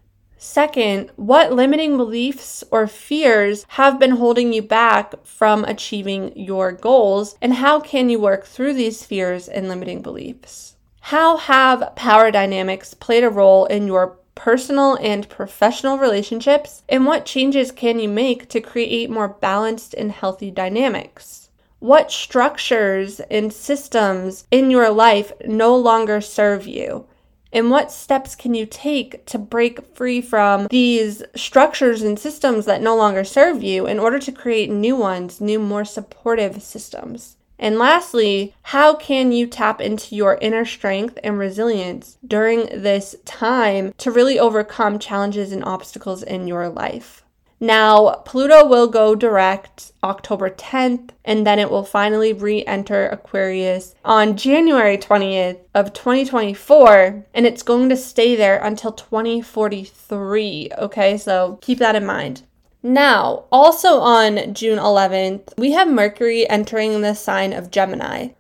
Second, 0.46 1.10
what 1.16 1.54
limiting 1.54 1.96
beliefs 1.96 2.66
or 2.70 2.86
fears 2.86 3.66
have 3.70 3.98
been 3.98 4.12
holding 4.12 4.52
you 4.52 4.62
back 4.62 5.14
from 5.26 5.64
achieving 5.64 6.38
your 6.38 6.74
goals, 6.74 7.38
and 7.42 7.54
how 7.54 7.80
can 7.80 8.10
you 8.10 8.20
work 8.20 8.44
through 8.44 8.74
these 8.74 9.06
fears 9.06 9.48
and 9.48 9.70
limiting 9.70 10.02
beliefs? 10.02 10.76
How 11.00 11.38
have 11.38 11.96
power 11.96 12.30
dynamics 12.30 12.94
played 12.94 13.24
a 13.24 13.30
role 13.30 13.68
in 13.68 13.88
your 13.88 14.18
personal 14.36 14.96
and 14.96 15.30
professional 15.30 15.98
relationships, 15.98 16.84
and 16.90 17.06
what 17.06 17.26
changes 17.26 17.72
can 17.72 17.98
you 17.98 18.10
make 18.10 18.50
to 18.50 18.60
create 18.60 19.10
more 19.10 19.30
balanced 19.30 19.94
and 19.94 20.12
healthy 20.12 20.52
dynamics? 20.52 21.50
What 21.80 22.12
structures 22.12 23.22
and 23.32 23.54
systems 23.54 24.46
in 24.52 24.70
your 24.70 24.90
life 24.90 25.32
no 25.46 25.74
longer 25.74 26.20
serve 26.20 26.68
you? 26.68 27.08
And 27.54 27.70
what 27.70 27.92
steps 27.92 28.36
can 28.36 28.56
you 28.56 28.66
take 28.66 29.26
to 29.28 29.38
break 29.38 29.96
free 29.96 30.22
from 30.22 30.66
these 30.72 31.22
structures 31.36 32.02
and 32.02 32.18
systems 32.18 32.66
that 32.66 32.82
no 32.82 32.96
longer 32.96 33.24
serve 33.24 33.62
you 33.62 33.86
in 33.86 34.00
order 34.00 34.18
to 34.18 34.32
create 34.32 34.72
new 34.72 34.96
ones, 34.96 35.40
new, 35.40 35.60
more 35.60 35.86
supportive 35.86 36.64
systems? 36.64 37.38
And 37.60 37.78
lastly, 37.78 38.56
how 38.64 38.96
can 38.96 39.32
you 39.32 39.46
tap 39.46 39.80
into 39.80 40.16
your 40.16 40.40
inner 40.42 40.66
strength 40.66 41.20
and 41.24 41.38
resilience 41.38 42.18
during 42.28 42.66
this 42.82 43.16
time 43.24 43.94
to 44.00 44.12
really 44.12 44.40
overcome 44.40 44.98
challenges 44.98 45.52
and 45.52 45.64
obstacles 45.64 46.24
in 46.24 46.48
your 46.48 46.68
life? 46.70 47.23
Now, 47.64 48.16
Pluto 48.26 48.68
will 48.68 48.88
go 48.88 49.16
direct 49.16 49.94
October 50.04 50.50
10th, 50.50 51.12
and 51.24 51.48
then 51.48 51.60
it 51.60 51.72
will 51.72 51.86
finally 51.86 52.34
re 52.34 52.66
enter 52.66 53.08
Aquarius 53.08 53.96
on 54.04 54.36
January 54.36 54.98
20th 54.98 55.60
of 55.74 55.94
2024, 55.94 57.24
and 57.34 57.46
it's 57.46 57.64
going 57.64 57.88
to 57.88 57.96
stay 57.96 58.36
there 58.36 58.62
until 58.62 58.92
2043. 58.92 60.72
Okay, 60.78 61.18
so 61.18 61.58
keep 61.62 61.80
that 61.80 61.96
in 61.96 62.06
mind. 62.06 62.42
Now, 62.84 63.46
also 63.50 64.00
on 64.00 64.54
June 64.54 64.78
11th, 64.78 65.58
we 65.58 65.72
have 65.72 65.88
Mercury 65.88 66.46
entering 66.50 67.00
the 67.00 67.14
sign 67.14 67.54
of 67.54 67.72
Gemini. 67.72 68.32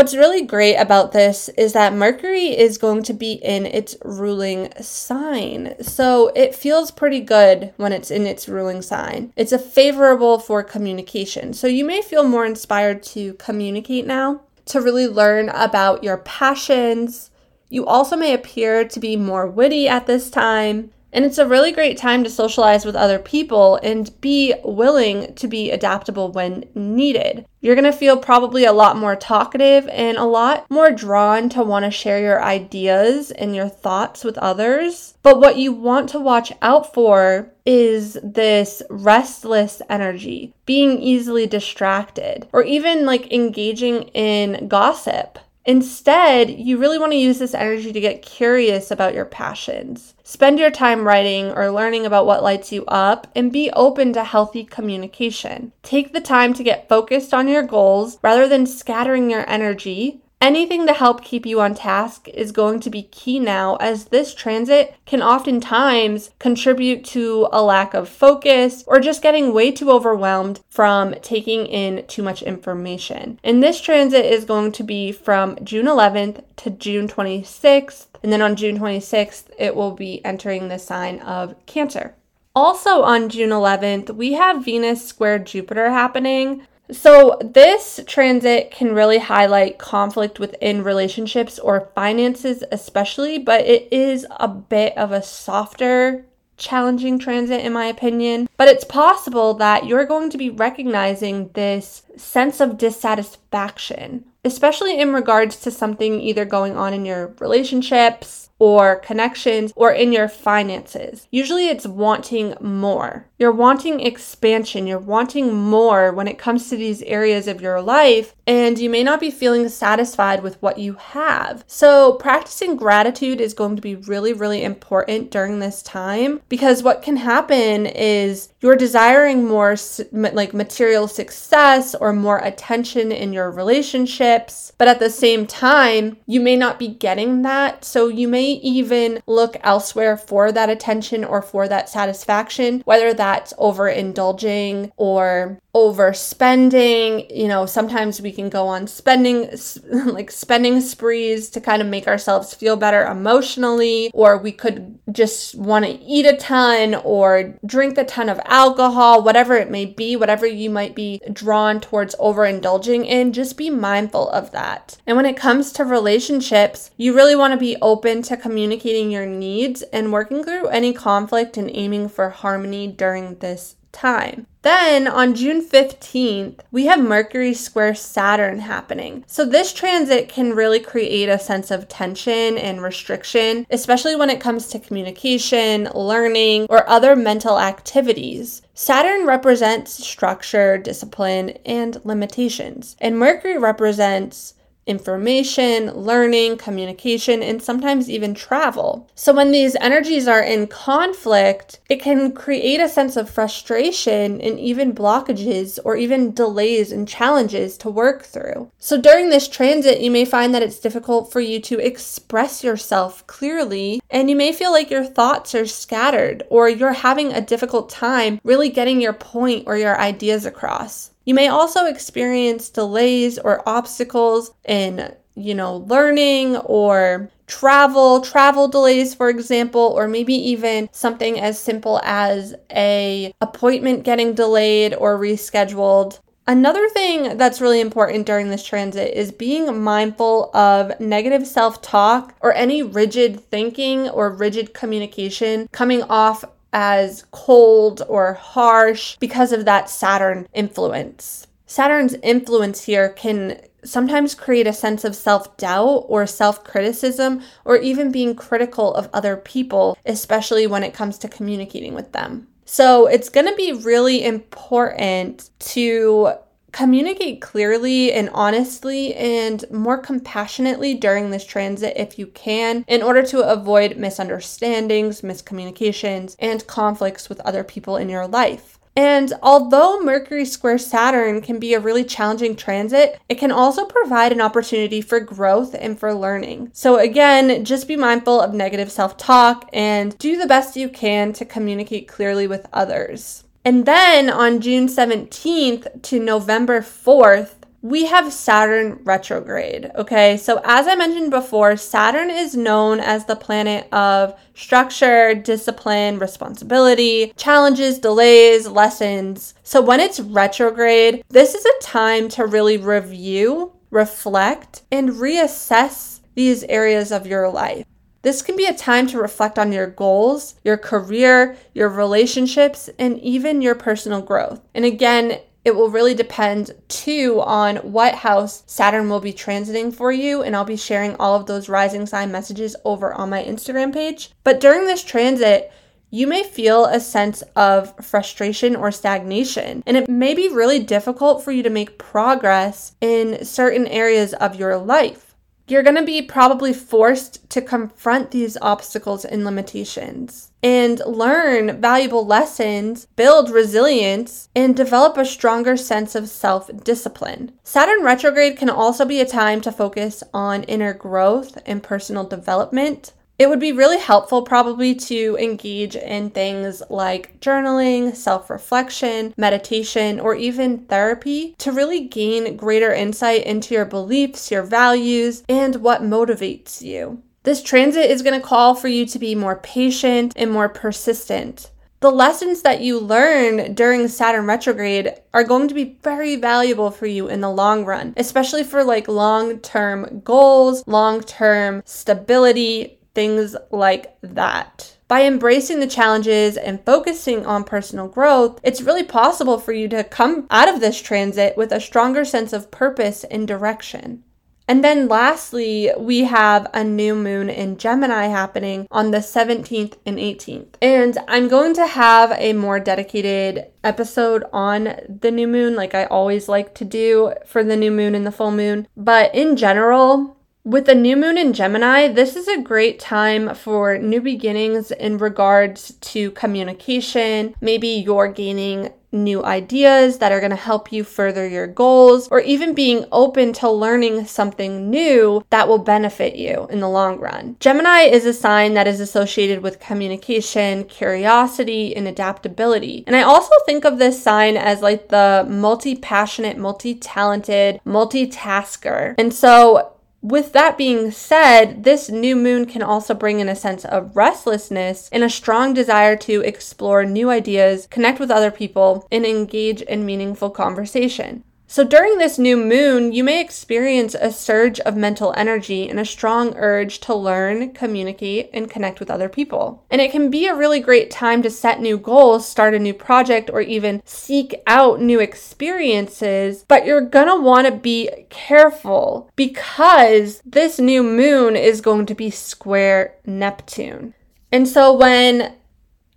What's 0.00 0.16
really 0.16 0.40
great 0.40 0.76
about 0.76 1.12
this 1.12 1.50
is 1.58 1.74
that 1.74 1.92
Mercury 1.92 2.58
is 2.58 2.78
going 2.78 3.02
to 3.02 3.12
be 3.12 3.34
in 3.34 3.66
its 3.66 3.98
ruling 4.02 4.72
sign. 4.80 5.74
So 5.82 6.28
it 6.28 6.54
feels 6.54 6.90
pretty 6.90 7.20
good 7.20 7.74
when 7.76 7.92
it's 7.92 8.10
in 8.10 8.26
its 8.26 8.48
ruling 8.48 8.80
sign. 8.80 9.30
It's 9.36 9.52
a 9.52 9.58
favorable 9.58 10.38
for 10.38 10.62
communication. 10.62 11.52
So 11.52 11.66
you 11.66 11.84
may 11.84 12.00
feel 12.00 12.22
more 12.22 12.46
inspired 12.46 13.02
to 13.12 13.34
communicate 13.34 14.06
now, 14.06 14.40
to 14.64 14.80
really 14.80 15.06
learn 15.06 15.50
about 15.50 16.02
your 16.02 16.16
passions. 16.16 17.30
You 17.68 17.84
also 17.84 18.16
may 18.16 18.32
appear 18.32 18.88
to 18.88 19.00
be 19.00 19.16
more 19.16 19.46
witty 19.46 19.86
at 19.86 20.06
this 20.06 20.30
time. 20.30 20.92
And 21.12 21.24
it's 21.24 21.38
a 21.38 21.46
really 21.46 21.72
great 21.72 21.96
time 21.96 22.24
to 22.24 22.30
socialize 22.30 22.84
with 22.84 22.94
other 22.96 23.18
people 23.18 23.76
and 23.82 24.18
be 24.20 24.54
willing 24.64 25.34
to 25.34 25.48
be 25.48 25.70
adaptable 25.70 26.30
when 26.30 26.64
needed. 26.74 27.46
You're 27.60 27.74
to 27.80 27.92
feel 27.92 28.16
probably 28.16 28.64
a 28.64 28.72
lot 28.72 28.96
more 28.96 29.16
talkative 29.16 29.86
and 29.88 30.16
a 30.16 30.24
lot 30.24 30.70
more 30.70 30.90
drawn 30.90 31.48
to 31.50 31.62
want 31.62 31.84
to 31.84 31.90
share 31.90 32.20
your 32.20 32.42
ideas 32.42 33.30
and 33.32 33.54
your 33.54 33.68
thoughts 33.68 34.24
with 34.24 34.38
others. 34.38 35.14
But 35.22 35.40
what 35.40 35.56
you 35.56 35.72
want 35.72 36.08
to 36.10 36.20
watch 36.20 36.52
out 36.62 36.94
for 36.94 37.52
is 37.66 38.18
this 38.22 38.82
restless 38.88 39.82
energy, 39.90 40.54
being 40.64 41.00
easily 41.00 41.46
distracted, 41.46 42.48
or 42.52 42.62
even 42.62 43.04
like 43.04 43.32
engaging 43.32 44.04
in 44.14 44.68
gossip 44.68 45.38
Instead, 45.66 46.50
you 46.50 46.78
really 46.78 46.98
want 46.98 47.12
to 47.12 47.18
use 47.18 47.38
this 47.38 47.54
energy 47.54 47.92
to 47.92 48.00
get 48.00 48.22
curious 48.22 48.90
about 48.90 49.14
your 49.14 49.24
passions. 49.24 50.14
Spend 50.24 50.58
your 50.58 50.70
time 50.70 51.06
writing 51.06 51.50
or 51.50 51.70
learning 51.70 52.06
about 52.06 52.26
what 52.26 52.42
lights 52.42 52.72
you 52.72 52.84
up 52.86 53.26
and 53.34 53.52
be 53.52 53.70
open 53.72 54.12
to 54.14 54.24
healthy 54.24 54.64
communication. 54.64 55.72
Take 55.82 56.12
the 56.12 56.20
time 56.20 56.54
to 56.54 56.62
get 56.62 56.88
focused 56.88 57.34
on 57.34 57.48
your 57.48 57.62
goals 57.62 58.18
rather 58.22 58.48
than 58.48 58.66
scattering 58.66 59.30
your 59.30 59.48
energy 59.48 60.22
Anything 60.42 60.86
to 60.86 60.94
help 60.94 61.22
keep 61.22 61.44
you 61.44 61.60
on 61.60 61.74
task 61.74 62.26
is 62.28 62.50
going 62.50 62.80
to 62.80 62.88
be 62.88 63.02
key 63.02 63.38
now, 63.38 63.76
as 63.76 64.06
this 64.06 64.34
transit 64.34 64.94
can 65.04 65.22
oftentimes 65.22 66.30
contribute 66.38 67.04
to 67.04 67.46
a 67.52 67.62
lack 67.62 67.92
of 67.92 68.08
focus 68.08 68.82
or 68.86 69.00
just 69.00 69.20
getting 69.20 69.52
way 69.52 69.70
too 69.70 69.90
overwhelmed 69.90 70.60
from 70.70 71.14
taking 71.20 71.66
in 71.66 72.06
too 72.06 72.22
much 72.22 72.40
information. 72.40 73.38
And 73.44 73.62
this 73.62 73.82
transit 73.82 74.24
is 74.24 74.46
going 74.46 74.72
to 74.72 74.82
be 74.82 75.12
from 75.12 75.58
June 75.62 75.84
11th 75.84 76.42
to 76.56 76.70
June 76.70 77.06
26th, 77.06 78.06
and 78.22 78.32
then 78.32 78.40
on 78.40 78.56
June 78.56 78.78
26th, 78.78 79.50
it 79.58 79.76
will 79.76 79.92
be 79.92 80.24
entering 80.24 80.68
the 80.68 80.78
sign 80.78 81.20
of 81.20 81.54
Cancer. 81.66 82.14
Also 82.56 83.02
on 83.02 83.28
June 83.28 83.50
11th, 83.50 84.14
we 84.16 84.32
have 84.32 84.64
Venus 84.64 85.06
square 85.06 85.38
Jupiter 85.38 85.90
happening. 85.90 86.66
So, 86.92 87.38
this 87.42 88.00
transit 88.06 88.70
can 88.70 88.94
really 88.94 89.18
highlight 89.18 89.78
conflict 89.78 90.40
within 90.40 90.82
relationships 90.82 91.58
or 91.58 91.90
finances, 91.94 92.64
especially, 92.72 93.38
but 93.38 93.64
it 93.64 93.88
is 93.92 94.26
a 94.38 94.48
bit 94.48 94.96
of 94.96 95.12
a 95.12 95.22
softer, 95.22 96.26
challenging 96.56 97.18
transit, 97.18 97.64
in 97.64 97.72
my 97.72 97.86
opinion. 97.86 98.48
But 98.56 98.68
it's 98.68 98.84
possible 98.84 99.54
that 99.54 99.86
you're 99.86 100.04
going 100.04 100.30
to 100.30 100.38
be 100.38 100.50
recognizing 100.50 101.50
this 101.54 102.02
sense 102.16 102.60
of 102.60 102.78
dissatisfaction, 102.78 104.24
especially 104.44 105.00
in 105.00 105.12
regards 105.12 105.56
to 105.60 105.70
something 105.70 106.20
either 106.20 106.44
going 106.44 106.76
on 106.76 106.92
in 106.92 107.04
your 107.04 107.34
relationships 107.40 108.50
or 108.58 108.96
connections 108.96 109.72
or 109.74 109.90
in 109.90 110.12
your 110.12 110.28
finances. 110.28 111.26
Usually 111.30 111.68
it's 111.68 111.86
wanting 111.86 112.54
more. 112.60 113.26
You're 113.40 113.52
wanting 113.52 114.00
expansion, 114.00 114.86
you're 114.86 114.98
wanting 114.98 115.56
more 115.56 116.12
when 116.12 116.28
it 116.28 116.36
comes 116.36 116.68
to 116.68 116.76
these 116.76 117.00
areas 117.00 117.48
of 117.48 117.62
your 117.62 117.80
life, 117.80 118.36
and 118.46 118.78
you 118.78 118.90
may 118.90 119.02
not 119.02 119.18
be 119.18 119.30
feeling 119.30 119.66
satisfied 119.70 120.42
with 120.42 120.60
what 120.60 120.76
you 120.76 120.92
have. 120.94 121.64
So, 121.66 122.14
practicing 122.14 122.76
gratitude 122.76 123.40
is 123.40 123.54
going 123.54 123.76
to 123.76 123.82
be 123.82 123.94
really, 123.94 124.34
really 124.34 124.62
important 124.62 125.30
during 125.30 125.58
this 125.58 125.82
time 125.82 126.42
because 126.50 126.82
what 126.82 127.00
can 127.00 127.16
happen 127.16 127.86
is 127.86 128.52
you're 128.60 128.76
desiring 128.76 129.48
more 129.48 129.74
like 130.12 130.52
material 130.52 131.08
success 131.08 131.94
or 131.94 132.12
more 132.12 132.40
attention 132.40 133.10
in 133.10 133.32
your 133.32 133.50
relationships, 133.50 134.72
but 134.76 134.86
at 134.86 134.98
the 134.98 135.08
same 135.08 135.46
time, 135.46 136.18
you 136.26 136.40
may 136.40 136.56
not 136.56 136.78
be 136.78 136.88
getting 136.88 137.40
that. 137.40 137.86
So, 137.86 138.08
you 138.08 138.28
may 138.28 138.50
even 138.52 139.22
look 139.26 139.56
elsewhere 139.62 140.18
for 140.18 140.52
that 140.52 140.68
attention 140.68 141.24
or 141.24 141.40
for 141.40 141.68
that 141.68 141.88
satisfaction, 141.88 142.82
whether 142.84 143.14
that's 143.30 143.52
overindulging 143.54 144.90
or 144.96 145.60
overspending. 145.72 147.30
You 147.34 147.46
know, 147.46 147.64
sometimes 147.64 148.20
we 148.20 148.32
can 148.32 148.48
go 148.48 148.66
on 148.66 148.88
spending, 148.88 149.48
like 150.06 150.32
spending 150.32 150.80
sprees 150.80 151.48
to 151.50 151.60
kind 151.60 151.80
of 151.80 151.86
make 151.86 152.08
ourselves 152.08 152.54
feel 152.54 152.76
better 152.76 153.04
emotionally, 153.04 154.10
or 154.12 154.36
we 154.36 154.50
could 154.50 154.98
just 155.12 155.54
want 155.54 155.84
to 155.84 155.92
eat 155.92 156.26
a 156.26 156.36
ton 156.36 156.96
or 156.96 157.54
drink 157.64 157.98
a 157.98 158.04
ton 158.04 158.28
of 158.28 158.40
alcohol, 158.46 159.22
whatever 159.22 159.54
it 159.54 159.70
may 159.70 159.84
be, 159.84 160.16
whatever 160.16 160.46
you 160.46 160.68
might 160.68 160.96
be 160.96 161.20
drawn 161.32 161.80
towards 161.80 162.16
overindulging 162.16 163.06
in, 163.06 163.32
just 163.32 163.56
be 163.56 163.70
mindful 163.70 164.28
of 164.30 164.50
that. 164.50 164.98
And 165.06 165.16
when 165.16 165.26
it 165.26 165.36
comes 165.36 165.72
to 165.74 165.84
relationships, 165.84 166.90
you 166.96 167.14
really 167.14 167.36
want 167.36 167.52
to 167.52 167.56
be 167.56 167.76
open 167.80 168.22
to 168.22 168.36
communicating 168.36 169.12
your 169.12 169.26
needs 169.26 169.82
and 169.82 170.12
working 170.12 170.42
through 170.42 170.66
any 170.68 170.92
conflict 170.92 171.56
and 171.56 171.70
aiming 171.72 172.08
for 172.08 172.30
harmony 172.30 172.88
during 172.88 173.19
this 173.40 173.76
time. 173.92 174.46
Then 174.62 175.08
on 175.08 175.34
June 175.34 175.66
15th, 175.66 176.60
we 176.70 176.86
have 176.86 177.00
Mercury 177.00 177.54
square 177.54 177.94
Saturn 177.94 178.60
happening. 178.60 179.24
So 179.26 179.44
this 179.44 179.72
transit 179.72 180.28
can 180.28 180.54
really 180.54 180.80
create 180.80 181.28
a 181.28 181.38
sense 181.38 181.70
of 181.70 181.88
tension 181.88 182.58
and 182.58 182.82
restriction, 182.82 183.66
especially 183.70 184.16
when 184.16 184.30
it 184.30 184.40
comes 184.40 184.68
to 184.68 184.78
communication, 184.78 185.88
learning, 185.94 186.66
or 186.68 186.88
other 186.88 187.16
mental 187.16 187.58
activities. 187.58 188.62
Saturn 188.74 189.26
represents 189.26 190.06
structure, 190.06 190.76
discipline, 190.78 191.50
and 191.64 192.00
limitations, 192.04 192.96
and 193.00 193.18
Mercury 193.18 193.58
represents 193.58 194.54
information, 194.90 195.92
learning, 195.92 196.58
communication, 196.58 197.42
and 197.42 197.62
sometimes 197.62 198.10
even 198.10 198.34
travel. 198.34 199.08
So, 199.14 199.32
when 199.32 199.52
these 199.52 199.76
energies 199.76 200.26
are 200.26 200.42
in 200.42 200.66
conflict, 200.66 201.80
it 201.88 202.02
can 202.02 202.32
create 202.32 202.80
a 202.80 202.88
sense 202.88 203.16
of 203.16 203.30
frustration 203.30 204.40
and 204.40 204.58
even 204.58 204.92
blockages 204.92 205.78
or 205.84 205.96
even 205.96 206.32
delays 206.32 206.92
and 206.92 207.06
challenges 207.06 207.78
to 207.78 207.88
work 207.88 208.24
through. 208.24 208.70
So, 208.78 209.00
during 209.00 209.30
this 209.30 209.48
transit, 209.48 210.00
you 210.00 210.10
may 210.10 210.24
find 210.24 210.52
that 210.52 210.62
it's 210.62 210.80
difficult 210.80 211.32
for 211.32 211.40
you 211.40 211.60
to 211.60 211.78
express 211.78 212.64
yourself 212.64 213.26
clearly, 213.26 214.02
and 214.10 214.28
you 214.28 214.36
may 214.36 214.52
feel 214.52 214.72
like 214.72 214.90
your 214.90 215.04
thoughts 215.04 215.54
are 215.54 215.66
scattered 215.66 216.42
or 216.50 216.68
you're 216.68 216.92
having 216.92 217.32
a 217.32 217.40
difficult 217.40 217.88
time 217.88 218.40
really 218.42 218.68
getting 218.68 219.00
your 219.00 219.12
point 219.12 219.64
or 219.66 219.76
your 219.76 219.98
ideas 220.00 220.44
across. 220.44 221.12
You 221.30 221.34
may 221.34 221.46
also 221.46 221.86
experience 221.86 222.70
delays 222.70 223.38
or 223.38 223.62
obstacles 223.64 224.50
in, 224.64 225.14
you 225.36 225.54
know, 225.54 225.76
learning 225.76 226.56
or 226.56 227.30
travel, 227.46 228.20
travel 228.20 228.66
delays 228.66 229.14
for 229.14 229.28
example, 229.28 229.92
or 229.96 230.08
maybe 230.08 230.34
even 230.34 230.88
something 230.90 231.38
as 231.38 231.56
simple 231.56 232.00
as 232.02 232.56
a 232.72 233.32
appointment 233.40 234.02
getting 234.02 234.34
delayed 234.34 234.92
or 234.92 235.16
rescheduled. 235.20 236.18
Another 236.48 236.88
thing 236.88 237.36
that's 237.36 237.60
really 237.60 237.80
important 237.80 238.26
during 238.26 238.48
this 238.48 238.64
transit 238.64 239.16
is 239.16 239.30
being 239.30 239.80
mindful 239.80 240.50
of 240.52 240.98
negative 240.98 241.46
self 241.46 241.80
talk 241.80 242.34
or 242.40 242.52
any 242.54 242.82
rigid 242.82 243.38
thinking 243.38 244.08
or 244.08 244.34
rigid 244.34 244.74
communication 244.74 245.68
coming 245.70 246.02
off 246.02 246.44
as 246.72 247.24
cold 247.30 248.02
or 248.08 248.34
harsh 248.34 249.16
because 249.18 249.52
of 249.52 249.64
that 249.64 249.90
Saturn 249.90 250.46
influence. 250.52 251.46
Saturn's 251.66 252.14
influence 252.22 252.82
here 252.82 253.10
can 253.10 253.60
sometimes 253.84 254.34
create 254.34 254.66
a 254.66 254.72
sense 254.72 255.04
of 255.04 255.16
self 255.16 255.56
doubt 255.56 256.04
or 256.08 256.26
self 256.26 256.64
criticism 256.64 257.42
or 257.64 257.76
even 257.76 258.12
being 258.12 258.34
critical 258.34 258.94
of 258.94 259.08
other 259.12 259.36
people, 259.36 259.96
especially 260.06 260.66
when 260.66 260.82
it 260.82 260.94
comes 260.94 261.18
to 261.18 261.28
communicating 261.28 261.94
with 261.94 262.12
them. 262.12 262.46
So 262.64 263.06
it's 263.06 263.28
going 263.28 263.46
to 263.46 263.56
be 263.56 263.72
really 263.72 264.24
important 264.24 265.50
to 265.60 266.32
Communicate 266.72 267.40
clearly 267.40 268.12
and 268.12 268.30
honestly 268.32 269.14
and 269.14 269.64
more 269.70 269.98
compassionately 269.98 270.94
during 270.94 271.30
this 271.30 271.44
transit 271.44 271.94
if 271.96 272.18
you 272.18 272.26
can, 272.28 272.84
in 272.86 273.02
order 273.02 273.22
to 273.22 273.40
avoid 273.40 273.96
misunderstandings, 273.96 275.22
miscommunications, 275.22 276.36
and 276.38 276.66
conflicts 276.66 277.28
with 277.28 277.40
other 277.40 277.64
people 277.64 277.96
in 277.96 278.08
your 278.08 278.26
life. 278.26 278.78
And 278.96 279.32
although 279.42 280.00
Mercury 280.00 280.44
square 280.44 280.76
Saturn 280.76 281.40
can 281.40 281.58
be 281.58 281.74
a 281.74 281.80
really 281.80 282.04
challenging 282.04 282.56
transit, 282.56 283.20
it 283.28 283.36
can 283.36 283.52
also 283.52 283.84
provide 283.84 284.32
an 284.32 284.40
opportunity 284.40 285.00
for 285.00 285.20
growth 285.20 285.74
and 285.78 285.98
for 285.98 286.12
learning. 286.12 286.70
So, 286.72 286.98
again, 286.98 287.64
just 287.64 287.86
be 287.86 287.96
mindful 287.96 288.40
of 288.40 288.52
negative 288.52 288.90
self 288.90 289.16
talk 289.16 289.68
and 289.72 290.18
do 290.18 290.36
the 290.36 290.46
best 290.46 290.76
you 290.76 290.88
can 290.88 291.32
to 291.34 291.44
communicate 291.44 292.08
clearly 292.08 292.46
with 292.46 292.66
others. 292.72 293.44
And 293.64 293.84
then 293.84 294.30
on 294.30 294.60
June 294.60 294.88
17th 294.88 296.02
to 296.02 296.18
November 296.18 296.80
4th, 296.80 297.54
we 297.82 298.06
have 298.06 298.32
Saturn 298.32 299.00
retrograde. 299.04 299.90
Okay, 299.94 300.36
so 300.36 300.60
as 300.64 300.86
I 300.86 300.94
mentioned 300.94 301.30
before, 301.30 301.76
Saturn 301.76 302.30
is 302.30 302.54
known 302.54 303.00
as 303.00 303.24
the 303.24 303.36
planet 303.36 303.90
of 303.92 304.38
structure, 304.54 305.34
discipline, 305.34 306.18
responsibility, 306.18 307.32
challenges, 307.36 307.98
delays, 307.98 308.66
lessons. 308.66 309.54
So 309.62 309.80
when 309.80 310.00
it's 310.00 310.20
retrograde, 310.20 311.22
this 311.28 311.54
is 311.54 311.64
a 311.64 311.82
time 311.82 312.28
to 312.30 312.46
really 312.46 312.76
review, 312.76 313.72
reflect, 313.90 314.82
and 314.92 315.10
reassess 315.10 316.20
these 316.34 316.64
areas 316.64 317.12
of 317.12 317.26
your 317.26 317.48
life. 317.48 317.84
This 318.22 318.42
can 318.42 318.54
be 318.54 318.66
a 318.66 318.74
time 318.74 319.06
to 319.08 319.18
reflect 319.18 319.58
on 319.58 319.72
your 319.72 319.86
goals, 319.86 320.54
your 320.62 320.76
career, 320.76 321.56
your 321.72 321.88
relationships, 321.88 322.90
and 322.98 323.18
even 323.20 323.62
your 323.62 323.74
personal 323.74 324.20
growth. 324.20 324.60
And 324.74 324.84
again, 324.84 325.40
it 325.64 325.74
will 325.74 325.90
really 325.90 326.14
depend 326.14 326.72
too 326.88 327.40
on 327.42 327.76
what 327.76 328.14
house 328.14 328.62
Saturn 328.66 329.08
will 329.08 329.20
be 329.20 329.32
transiting 329.32 329.94
for 329.94 330.10
you, 330.12 330.42
and 330.42 330.54
I'll 330.54 330.64
be 330.64 330.76
sharing 330.76 331.16
all 331.16 331.34
of 331.34 331.46
those 331.46 331.68
rising 331.68 332.06
sign 332.06 332.32
messages 332.32 332.76
over 332.84 333.12
on 333.14 333.30
my 333.30 333.42
Instagram 333.42 333.92
page. 333.92 334.30
But 334.44 334.60
during 334.60 334.84
this 334.84 335.04
transit, 335.04 335.72
you 336.10 336.26
may 336.26 336.42
feel 336.42 336.86
a 336.86 336.98
sense 336.98 337.42
of 337.56 337.94
frustration 338.04 338.74
or 338.74 338.90
stagnation, 338.90 339.82
and 339.86 339.96
it 339.96 340.08
may 340.08 340.34
be 340.34 340.48
really 340.48 340.80
difficult 340.80 341.44
for 341.44 341.52
you 341.52 341.62
to 341.62 341.70
make 341.70 341.98
progress 341.98 342.96
in 343.00 343.44
certain 343.44 343.86
areas 343.86 344.34
of 344.34 344.56
your 344.56 344.76
life 344.76 345.29
you're 345.70 345.82
going 345.82 345.96
to 345.96 346.02
be 346.02 346.22
probably 346.22 346.72
forced 346.72 347.48
to 347.50 347.62
confront 347.62 348.30
these 348.30 348.56
obstacles 348.60 349.24
and 349.24 349.44
limitations 349.44 350.50
and 350.62 351.00
learn 351.06 351.80
valuable 351.80 352.26
lessons, 352.26 353.06
build 353.16 353.50
resilience, 353.50 354.48
and 354.54 354.76
develop 354.76 355.16
a 355.16 355.24
stronger 355.24 355.76
sense 355.76 356.14
of 356.14 356.28
self 356.28 356.70
discipline. 356.84 357.52
Saturn 357.62 358.02
retrograde 358.02 358.56
can 358.56 358.70
also 358.70 359.04
be 359.04 359.20
a 359.20 359.26
time 359.26 359.60
to 359.62 359.72
focus 359.72 360.22
on 360.34 360.64
inner 360.64 360.92
growth 360.92 361.56
and 361.64 361.82
personal 361.82 362.24
development. 362.24 363.12
It 363.40 363.48
would 363.48 363.58
be 363.58 363.72
really 363.72 363.96
helpful, 363.96 364.42
probably, 364.42 364.94
to 364.96 365.34
engage 365.40 365.96
in 365.96 366.28
things 366.28 366.82
like 366.90 367.40
journaling, 367.40 368.14
self 368.14 368.50
reflection, 368.50 369.32
meditation, 369.38 370.20
or 370.20 370.34
even 370.34 370.80
therapy 370.80 371.54
to 371.56 371.72
really 371.72 372.00
gain 372.06 372.54
greater 372.58 372.92
insight 372.92 373.44
into 373.44 373.72
your 373.72 373.86
beliefs, 373.86 374.50
your 374.50 374.62
values, 374.62 375.42
and 375.48 375.76
what 375.76 376.02
motivates 376.02 376.82
you. 376.82 377.22
This 377.44 377.62
transit 377.62 378.10
is 378.10 378.20
going 378.20 378.38
to 378.38 378.46
call 378.46 378.74
for 378.74 378.88
you 378.88 379.06
to 379.06 379.18
be 379.18 379.34
more 379.34 379.56
patient 379.56 380.34
and 380.36 380.52
more 380.52 380.68
persistent. 380.68 381.70
The 382.00 382.10
lessons 382.10 382.60
that 382.60 382.82
you 382.82 382.98
learn 382.98 383.72
during 383.72 384.06
Saturn 384.08 384.44
retrograde 384.44 385.14
are 385.32 385.44
going 385.44 385.68
to 385.68 385.74
be 385.74 385.98
very 386.02 386.36
valuable 386.36 386.90
for 386.90 387.06
you 387.06 387.28
in 387.28 387.40
the 387.40 387.50
long 387.50 387.86
run, 387.86 388.12
especially 388.18 388.64
for 388.64 388.84
like 388.84 389.08
long 389.08 389.60
term 389.60 390.20
goals, 390.24 390.86
long 390.86 391.22
term 391.22 391.82
stability, 391.86 392.98
things 393.14 393.56
like 393.70 394.16
that. 394.22 394.96
By 395.08 395.24
embracing 395.24 395.80
the 395.80 395.86
challenges 395.86 396.56
and 396.56 396.84
focusing 396.84 397.44
on 397.44 397.64
personal 397.64 398.06
growth, 398.06 398.60
it's 398.62 398.82
really 398.82 399.02
possible 399.02 399.58
for 399.58 399.72
you 399.72 399.88
to 399.88 400.04
come 400.04 400.46
out 400.50 400.68
of 400.68 400.80
this 400.80 401.02
transit 401.02 401.56
with 401.56 401.72
a 401.72 401.80
stronger 401.80 402.24
sense 402.24 402.52
of 402.52 402.70
purpose 402.70 403.24
and 403.24 403.48
direction. 403.48 404.22
And 404.70 404.84
then 404.84 405.08
lastly, 405.08 405.90
we 405.98 406.20
have 406.20 406.70
a 406.72 406.84
new 406.84 407.16
moon 407.16 407.50
in 407.50 407.76
Gemini 407.76 408.26
happening 408.26 408.86
on 408.92 409.10
the 409.10 409.18
17th 409.18 409.94
and 410.06 410.16
18th. 410.16 410.74
And 410.80 411.18
I'm 411.26 411.48
going 411.48 411.74
to 411.74 411.88
have 411.88 412.30
a 412.38 412.52
more 412.52 412.78
dedicated 412.78 413.66
episode 413.82 414.44
on 414.52 414.94
the 415.08 415.32
new 415.32 415.48
moon, 415.48 415.74
like 415.74 415.96
I 415.96 416.04
always 416.04 416.48
like 416.48 416.72
to 416.76 416.84
do 416.84 417.32
for 417.44 417.64
the 417.64 417.76
new 417.76 417.90
moon 417.90 418.14
and 418.14 418.24
the 418.24 418.30
full 418.30 418.52
moon. 418.52 418.86
But 418.96 419.34
in 419.34 419.56
general, 419.56 420.36
with 420.70 420.86
the 420.86 420.94
new 420.94 421.16
moon 421.16 421.36
in 421.36 421.52
Gemini, 421.52 422.06
this 422.06 422.36
is 422.36 422.46
a 422.46 422.62
great 422.62 423.00
time 423.00 423.56
for 423.56 423.98
new 423.98 424.20
beginnings 424.20 424.92
in 424.92 425.18
regards 425.18 425.94
to 425.94 426.30
communication. 426.30 427.56
Maybe 427.60 427.88
you're 427.88 428.28
gaining 428.28 428.92
new 429.10 429.44
ideas 429.44 430.18
that 430.18 430.30
are 430.30 430.38
going 430.38 430.50
to 430.50 430.56
help 430.56 430.92
you 430.92 431.02
further 431.02 431.44
your 431.48 431.66
goals, 431.66 432.28
or 432.28 432.38
even 432.38 432.72
being 432.72 433.04
open 433.10 433.52
to 433.52 433.68
learning 433.68 434.24
something 434.26 434.88
new 434.88 435.44
that 435.50 435.66
will 435.66 435.78
benefit 435.78 436.36
you 436.36 436.68
in 436.70 436.78
the 436.78 436.88
long 436.88 437.18
run. 437.18 437.56
Gemini 437.58 438.02
is 438.02 438.24
a 438.24 438.32
sign 438.32 438.74
that 438.74 438.86
is 438.86 439.00
associated 439.00 439.64
with 439.64 439.80
communication, 439.80 440.84
curiosity, 440.84 441.96
and 441.96 442.06
adaptability. 442.06 443.02
And 443.08 443.16
I 443.16 443.22
also 443.22 443.52
think 443.66 443.84
of 443.84 443.98
this 443.98 444.22
sign 444.22 444.56
as 444.56 444.80
like 444.82 445.08
the 445.08 445.44
multi 445.48 445.96
passionate, 445.96 446.56
multi 446.56 446.94
talented, 446.94 447.80
multitasker. 447.84 449.16
And 449.18 449.34
so 449.34 449.96
with 450.22 450.52
that 450.52 450.76
being 450.76 451.10
said, 451.10 451.84
this 451.84 452.10
new 452.10 452.36
moon 452.36 452.66
can 452.66 452.82
also 452.82 453.14
bring 453.14 453.40
in 453.40 453.48
a 453.48 453.56
sense 453.56 453.84
of 453.86 454.14
restlessness 454.14 455.08
and 455.12 455.24
a 455.24 455.30
strong 455.30 455.72
desire 455.72 456.16
to 456.16 456.42
explore 456.42 457.04
new 457.04 457.30
ideas, 457.30 457.86
connect 457.90 458.20
with 458.20 458.30
other 458.30 458.50
people, 458.50 459.06
and 459.10 459.24
engage 459.24 459.80
in 459.82 460.04
meaningful 460.04 460.50
conversation. 460.50 461.42
So 461.72 461.84
during 461.84 462.18
this 462.18 462.36
new 462.36 462.56
moon, 462.56 463.12
you 463.12 463.22
may 463.22 463.40
experience 463.40 464.16
a 464.20 464.32
surge 464.32 464.80
of 464.80 464.96
mental 464.96 465.32
energy 465.36 465.88
and 465.88 466.00
a 466.00 466.04
strong 466.04 466.52
urge 466.56 466.98
to 467.02 467.14
learn, 467.14 467.70
communicate, 467.74 468.50
and 468.52 468.68
connect 468.68 468.98
with 468.98 469.08
other 469.08 469.28
people. 469.28 469.84
And 469.88 470.00
it 470.00 470.10
can 470.10 470.30
be 470.30 470.48
a 470.48 470.56
really 470.56 470.80
great 470.80 471.12
time 471.12 471.42
to 471.42 471.48
set 471.48 471.80
new 471.80 471.96
goals, 471.96 472.48
start 472.48 472.74
a 472.74 472.80
new 472.80 472.92
project, 472.92 473.50
or 473.52 473.60
even 473.60 474.02
seek 474.04 474.56
out 474.66 475.00
new 475.00 475.20
experiences. 475.20 476.64
But 476.66 476.86
you're 476.86 477.02
gonna 477.02 477.40
wanna 477.40 477.70
be 477.70 478.10
careful 478.30 479.30
because 479.36 480.42
this 480.44 480.80
new 480.80 481.04
moon 481.04 481.54
is 481.54 481.80
going 481.80 482.06
to 482.06 482.16
be 482.16 482.30
square 482.30 483.14
Neptune. 483.24 484.14
And 484.50 484.66
so 484.66 484.92
when 484.92 485.54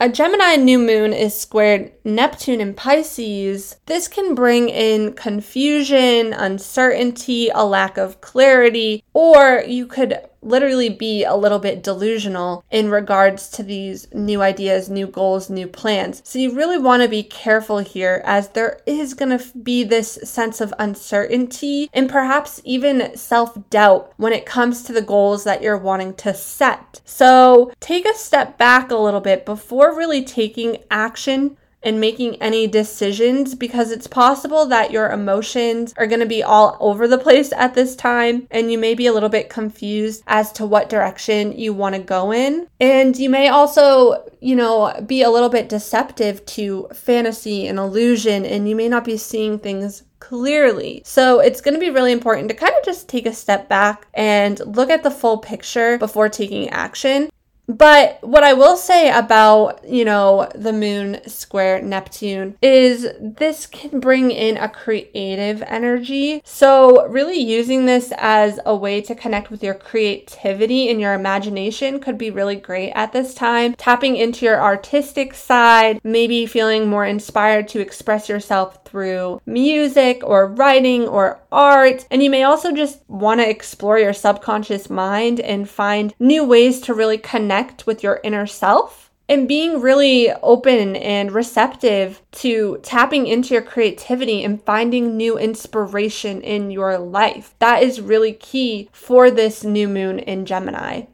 a 0.04 0.10
Gemini 0.10 0.58
new 0.58 0.80
moon 0.80 1.14
is 1.14 1.34
squared 1.34 1.94
Neptune 2.04 2.60
in 2.60 2.74
Pisces. 2.74 3.78
This 3.86 4.10
can 4.10 4.36
bring 4.36 4.68
in 4.68 5.14
confusion, 5.14 6.34
uncertainty, 6.34 7.48
a 7.56 7.66
lack 7.66 7.98
of 7.98 8.20
clarity, 8.20 9.02
or 9.14 9.64
you 9.66 9.88
could 9.88 10.20
literally 10.44 10.90
be 10.90 11.24
a 11.24 11.36
little 11.36 11.60
bit 11.60 11.84
delusional 11.84 12.64
in 12.72 12.90
regards 12.90 13.50
to 13.50 13.64
these 13.64 14.08
new 14.14 14.42
ideas, 14.42 14.90
new 14.90 15.08
goals, 15.08 15.50
new 15.50 15.68
plans. 15.68 16.22
So 16.26 16.40
you 16.40 16.56
really 16.56 16.78
want 16.78 17.04
to 17.04 17.10
be 17.10 17.24
careful 17.24 17.80
here 17.80 18.22
as 18.26 18.50
there 18.50 18.80
is 18.86 19.14
going 19.14 19.38
to 19.38 19.58
be 19.58 19.84
this 19.84 20.14
sense 20.24 20.62
of 20.62 20.74
uncertainty 20.80 21.90
and 21.94 22.10
perhaps 22.10 22.62
even 22.64 23.16
self 23.16 23.58
doubt 23.70 24.14
when 24.18 24.34
it 24.34 24.46
comes 24.46 24.84
to 24.84 24.94
the 24.94 25.02
goals 25.02 25.44
that 25.44 25.62
you're 25.62 25.78
wanting 25.78 26.14
to 26.16 26.34
set. 26.34 27.02
So 27.06 27.72
take 27.80 28.08
a 28.08 28.16
step 28.16 28.58
back 28.58 28.92
a 28.92 28.98
little 28.98 29.22
bit 29.22 29.46
before 29.46 29.96
really 29.96 30.24
taking 30.24 30.78
action 30.92 31.58
and 31.84 32.00
making 32.00 32.42
any 32.42 32.68
decisions 32.68 33.56
because 33.56 33.92
it's 33.92 34.08
possible 34.08 34.66
that 34.68 34.92
your 34.92 35.10
emotions 35.10 35.94
are 35.98 36.08
going 36.08 36.20
to 36.20 36.26
be 36.26 36.44
all 36.44 36.78
over 36.80 37.08
the 37.08 37.18
place 37.18 37.52
at 37.54 37.74
this 37.74 37.96
time 37.96 38.48
and 38.52 38.72
you 38.72 38.78
may 38.78 38.96
be 38.96 39.08
a 39.08 39.14
little 39.14 39.30
bit 39.30 39.50
confused 39.50 40.24
as 40.28 40.52
to 40.54 40.66
what 40.66 40.90
direction 40.90 41.58
you 41.58 41.74
want 41.74 41.96
to 41.96 42.02
go 42.02 42.32
in. 42.32 42.68
And 42.80 43.18
you 43.18 43.30
may 43.30 43.50
also, 43.50 44.24
you 44.40 44.56
know, 44.56 44.94
be 45.06 45.22
a 45.22 45.30
little 45.30 45.50
bit 45.50 45.70
deceptive 45.70 46.46
to 46.48 46.88
fantasy 46.94 47.68
and 47.68 47.80
illusion 47.80 48.46
and 48.46 48.68
you 48.68 48.76
may 48.76 48.90
not 48.90 49.06
be 49.06 49.18
seeing 49.18 49.60
things 49.60 50.04
clearly. 50.24 51.02
So 51.06 51.42
it's 51.42 51.60
going 51.60 51.74
to 51.74 51.80
be 51.82 51.90
really 51.90 52.14
important 52.14 52.48
to 52.48 52.56
kind 52.56 52.74
of 52.80 52.86
just 52.86 53.10
take 53.10 53.26
a 53.26 53.34
step 53.34 53.68
back 53.68 54.08
and 54.14 54.58
look 54.66 54.90
at 54.90 55.04
the 55.04 55.12
full 55.12 55.38
picture 55.38 55.98
before 55.98 56.30
taking 56.30 56.70
action. 56.70 57.30
But 57.68 58.20
what 58.22 58.44
I 58.44 58.54
will 58.54 58.76
say 58.76 59.10
about, 59.10 59.88
you 59.88 60.04
know, 60.04 60.50
the 60.54 60.74
moon 60.74 61.22
square 61.28 61.82
Neptune 61.82 62.58
is 62.62 63.08
this 63.22 63.68
can 63.68 64.00
bring 64.02 64.32
in 64.32 64.58
a 64.58 64.68
creative 64.68 65.62
energy. 65.64 66.42
So, 66.44 67.08
really 67.08 67.40
using 67.40 67.86
this 67.86 68.12
as 68.18 68.60
a 68.66 68.76
way 68.76 69.02
to 69.02 69.16
connect 69.16 69.50
with 69.50 69.64
your 69.64 69.76
creativity 69.76 70.90
and 70.90 71.00
your 71.00 71.14
imagination 71.14 72.00
could 72.00 72.18
be 72.18 72.32
really 72.32 72.58
great 72.58 72.92
at 72.92 73.14
this 73.14 73.34
time. 73.34 73.76
Tapping 73.76 74.18
into 74.18 74.46
your 74.46 74.62
artistic 74.62 75.34
side, 75.34 76.02
maybe 76.04 76.46
feeling 76.46 76.90
more 76.90 77.06
inspired 77.06 77.70
to 77.70 77.80
express 77.80 78.28
yourself 78.28 78.83
through 78.94 79.42
music 79.48 80.22
or 80.24 80.46
writing 80.46 81.08
or 81.08 81.42
art. 81.52 82.06
And 82.12 82.22
you 82.22 82.30
may 82.30 82.44
also 82.44 82.72
just 82.72 83.02
want 83.10 83.42
to 83.42 83.50
explore 83.50 83.98
your 83.98 84.14
subconscious 84.14 84.88
mind 84.88 85.40
and 85.40 85.68
find 85.68 86.14
new 86.20 86.46
ways 86.46 86.80
to 86.82 86.94
really 86.94 87.18
connect 87.18 87.88
with 87.88 88.04
your 88.04 88.20
inner 88.24 88.46
self 88.46 89.10
and 89.28 89.48
being 89.48 89.82
really 89.82 90.32
open 90.44 90.96
and 90.98 91.32
receptive 91.32 92.22
to 92.34 92.80
tapping 92.84 93.26
into 93.26 93.56
your 93.56 93.64
creativity 93.64 94.44
and 94.44 94.62
finding 94.64 95.18
new 95.18 95.40
inspiration 95.40 96.40
in 96.42 96.70
your 96.70 97.00
life. 97.00 97.56
That 97.58 97.82
is 97.82 98.00
really 98.00 98.34
key 98.34 98.90
for 98.92 99.32
this 99.32 99.64
new 99.64 99.88
moon 99.88 100.20
in 100.20 100.46
Gemini. 100.46 101.06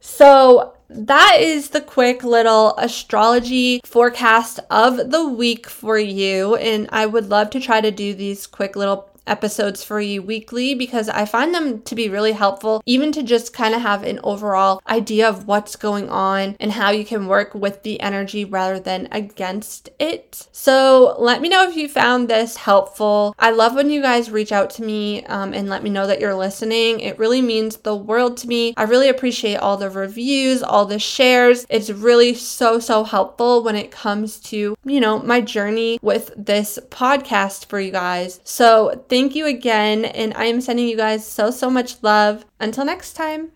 So, 0.00 0.72
that 0.94 1.38
is 1.40 1.70
the 1.70 1.80
quick 1.80 2.22
little 2.22 2.74
astrology 2.76 3.80
forecast 3.84 4.60
of 4.70 5.10
the 5.10 5.26
week 5.28 5.68
for 5.68 5.98
you. 5.98 6.56
And 6.56 6.88
I 6.92 7.06
would 7.06 7.28
love 7.28 7.50
to 7.50 7.60
try 7.60 7.80
to 7.80 7.90
do 7.90 8.14
these 8.14 8.46
quick 8.46 8.76
little 8.76 9.11
episodes 9.26 9.84
for 9.84 10.00
you 10.00 10.22
weekly 10.22 10.74
because 10.74 11.08
I 11.08 11.24
find 11.24 11.54
them 11.54 11.82
to 11.82 11.94
be 11.94 12.08
really 12.08 12.32
helpful, 12.32 12.82
even 12.86 13.12
to 13.12 13.22
just 13.22 13.52
kind 13.52 13.74
of 13.74 13.82
have 13.82 14.02
an 14.02 14.20
overall 14.22 14.82
idea 14.88 15.28
of 15.28 15.46
what's 15.46 15.76
going 15.76 16.08
on 16.08 16.56
and 16.60 16.72
how 16.72 16.90
you 16.90 17.04
can 17.04 17.26
work 17.26 17.54
with 17.54 17.82
the 17.82 18.00
energy 18.00 18.44
rather 18.44 18.78
than 18.80 19.08
against 19.12 19.90
it. 19.98 20.48
So 20.52 21.16
let 21.18 21.40
me 21.40 21.48
know 21.48 21.68
if 21.68 21.76
you 21.76 21.88
found 21.88 22.28
this 22.28 22.56
helpful. 22.56 23.34
I 23.38 23.50
love 23.50 23.74
when 23.74 23.90
you 23.90 24.02
guys 24.02 24.30
reach 24.30 24.52
out 24.52 24.70
to 24.70 24.82
me 24.82 25.24
um, 25.26 25.52
and 25.54 25.68
let 25.68 25.82
me 25.82 25.90
know 25.90 26.06
that 26.06 26.20
you're 26.20 26.34
listening. 26.34 27.00
It 27.00 27.18
really 27.18 27.42
means 27.42 27.78
the 27.78 27.96
world 27.96 28.36
to 28.38 28.48
me. 28.48 28.74
I 28.76 28.84
really 28.84 29.08
appreciate 29.08 29.56
all 29.56 29.76
the 29.76 29.90
reviews, 29.90 30.62
all 30.62 30.86
the 30.86 30.98
shares. 30.98 31.66
It's 31.68 31.90
really 31.90 32.34
so, 32.34 32.78
so 32.78 33.04
helpful 33.04 33.62
when 33.62 33.76
it 33.76 33.90
comes 33.90 34.38
to, 34.40 34.76
you 34.84 35.00
know, 35.00 35.18
my 35.20 35.40
journey 35.40 35.98
with 36.02 36.32
this 36.36 36.78
podcast 36.90 37.66
for 37.66 37.80
you 37.80 37.90
guys. 37.90 38.40
So 38.44 39.04
thank 39.12 39.34
you 39.34 39.44
again. 39.44 40.06
And 40.06 40.32
I 40.34 40.46
am 40.46 40.62
sending 40.62 40.88
you 40.88 40.96
guys 40.96 41.26
so, 41.26 41.50
so 41.50 41.68
much 41.68 42.02
love. 42.02 42.46
Until 42.58 42.86
next 42.86 43.12
time. 43.12 43.52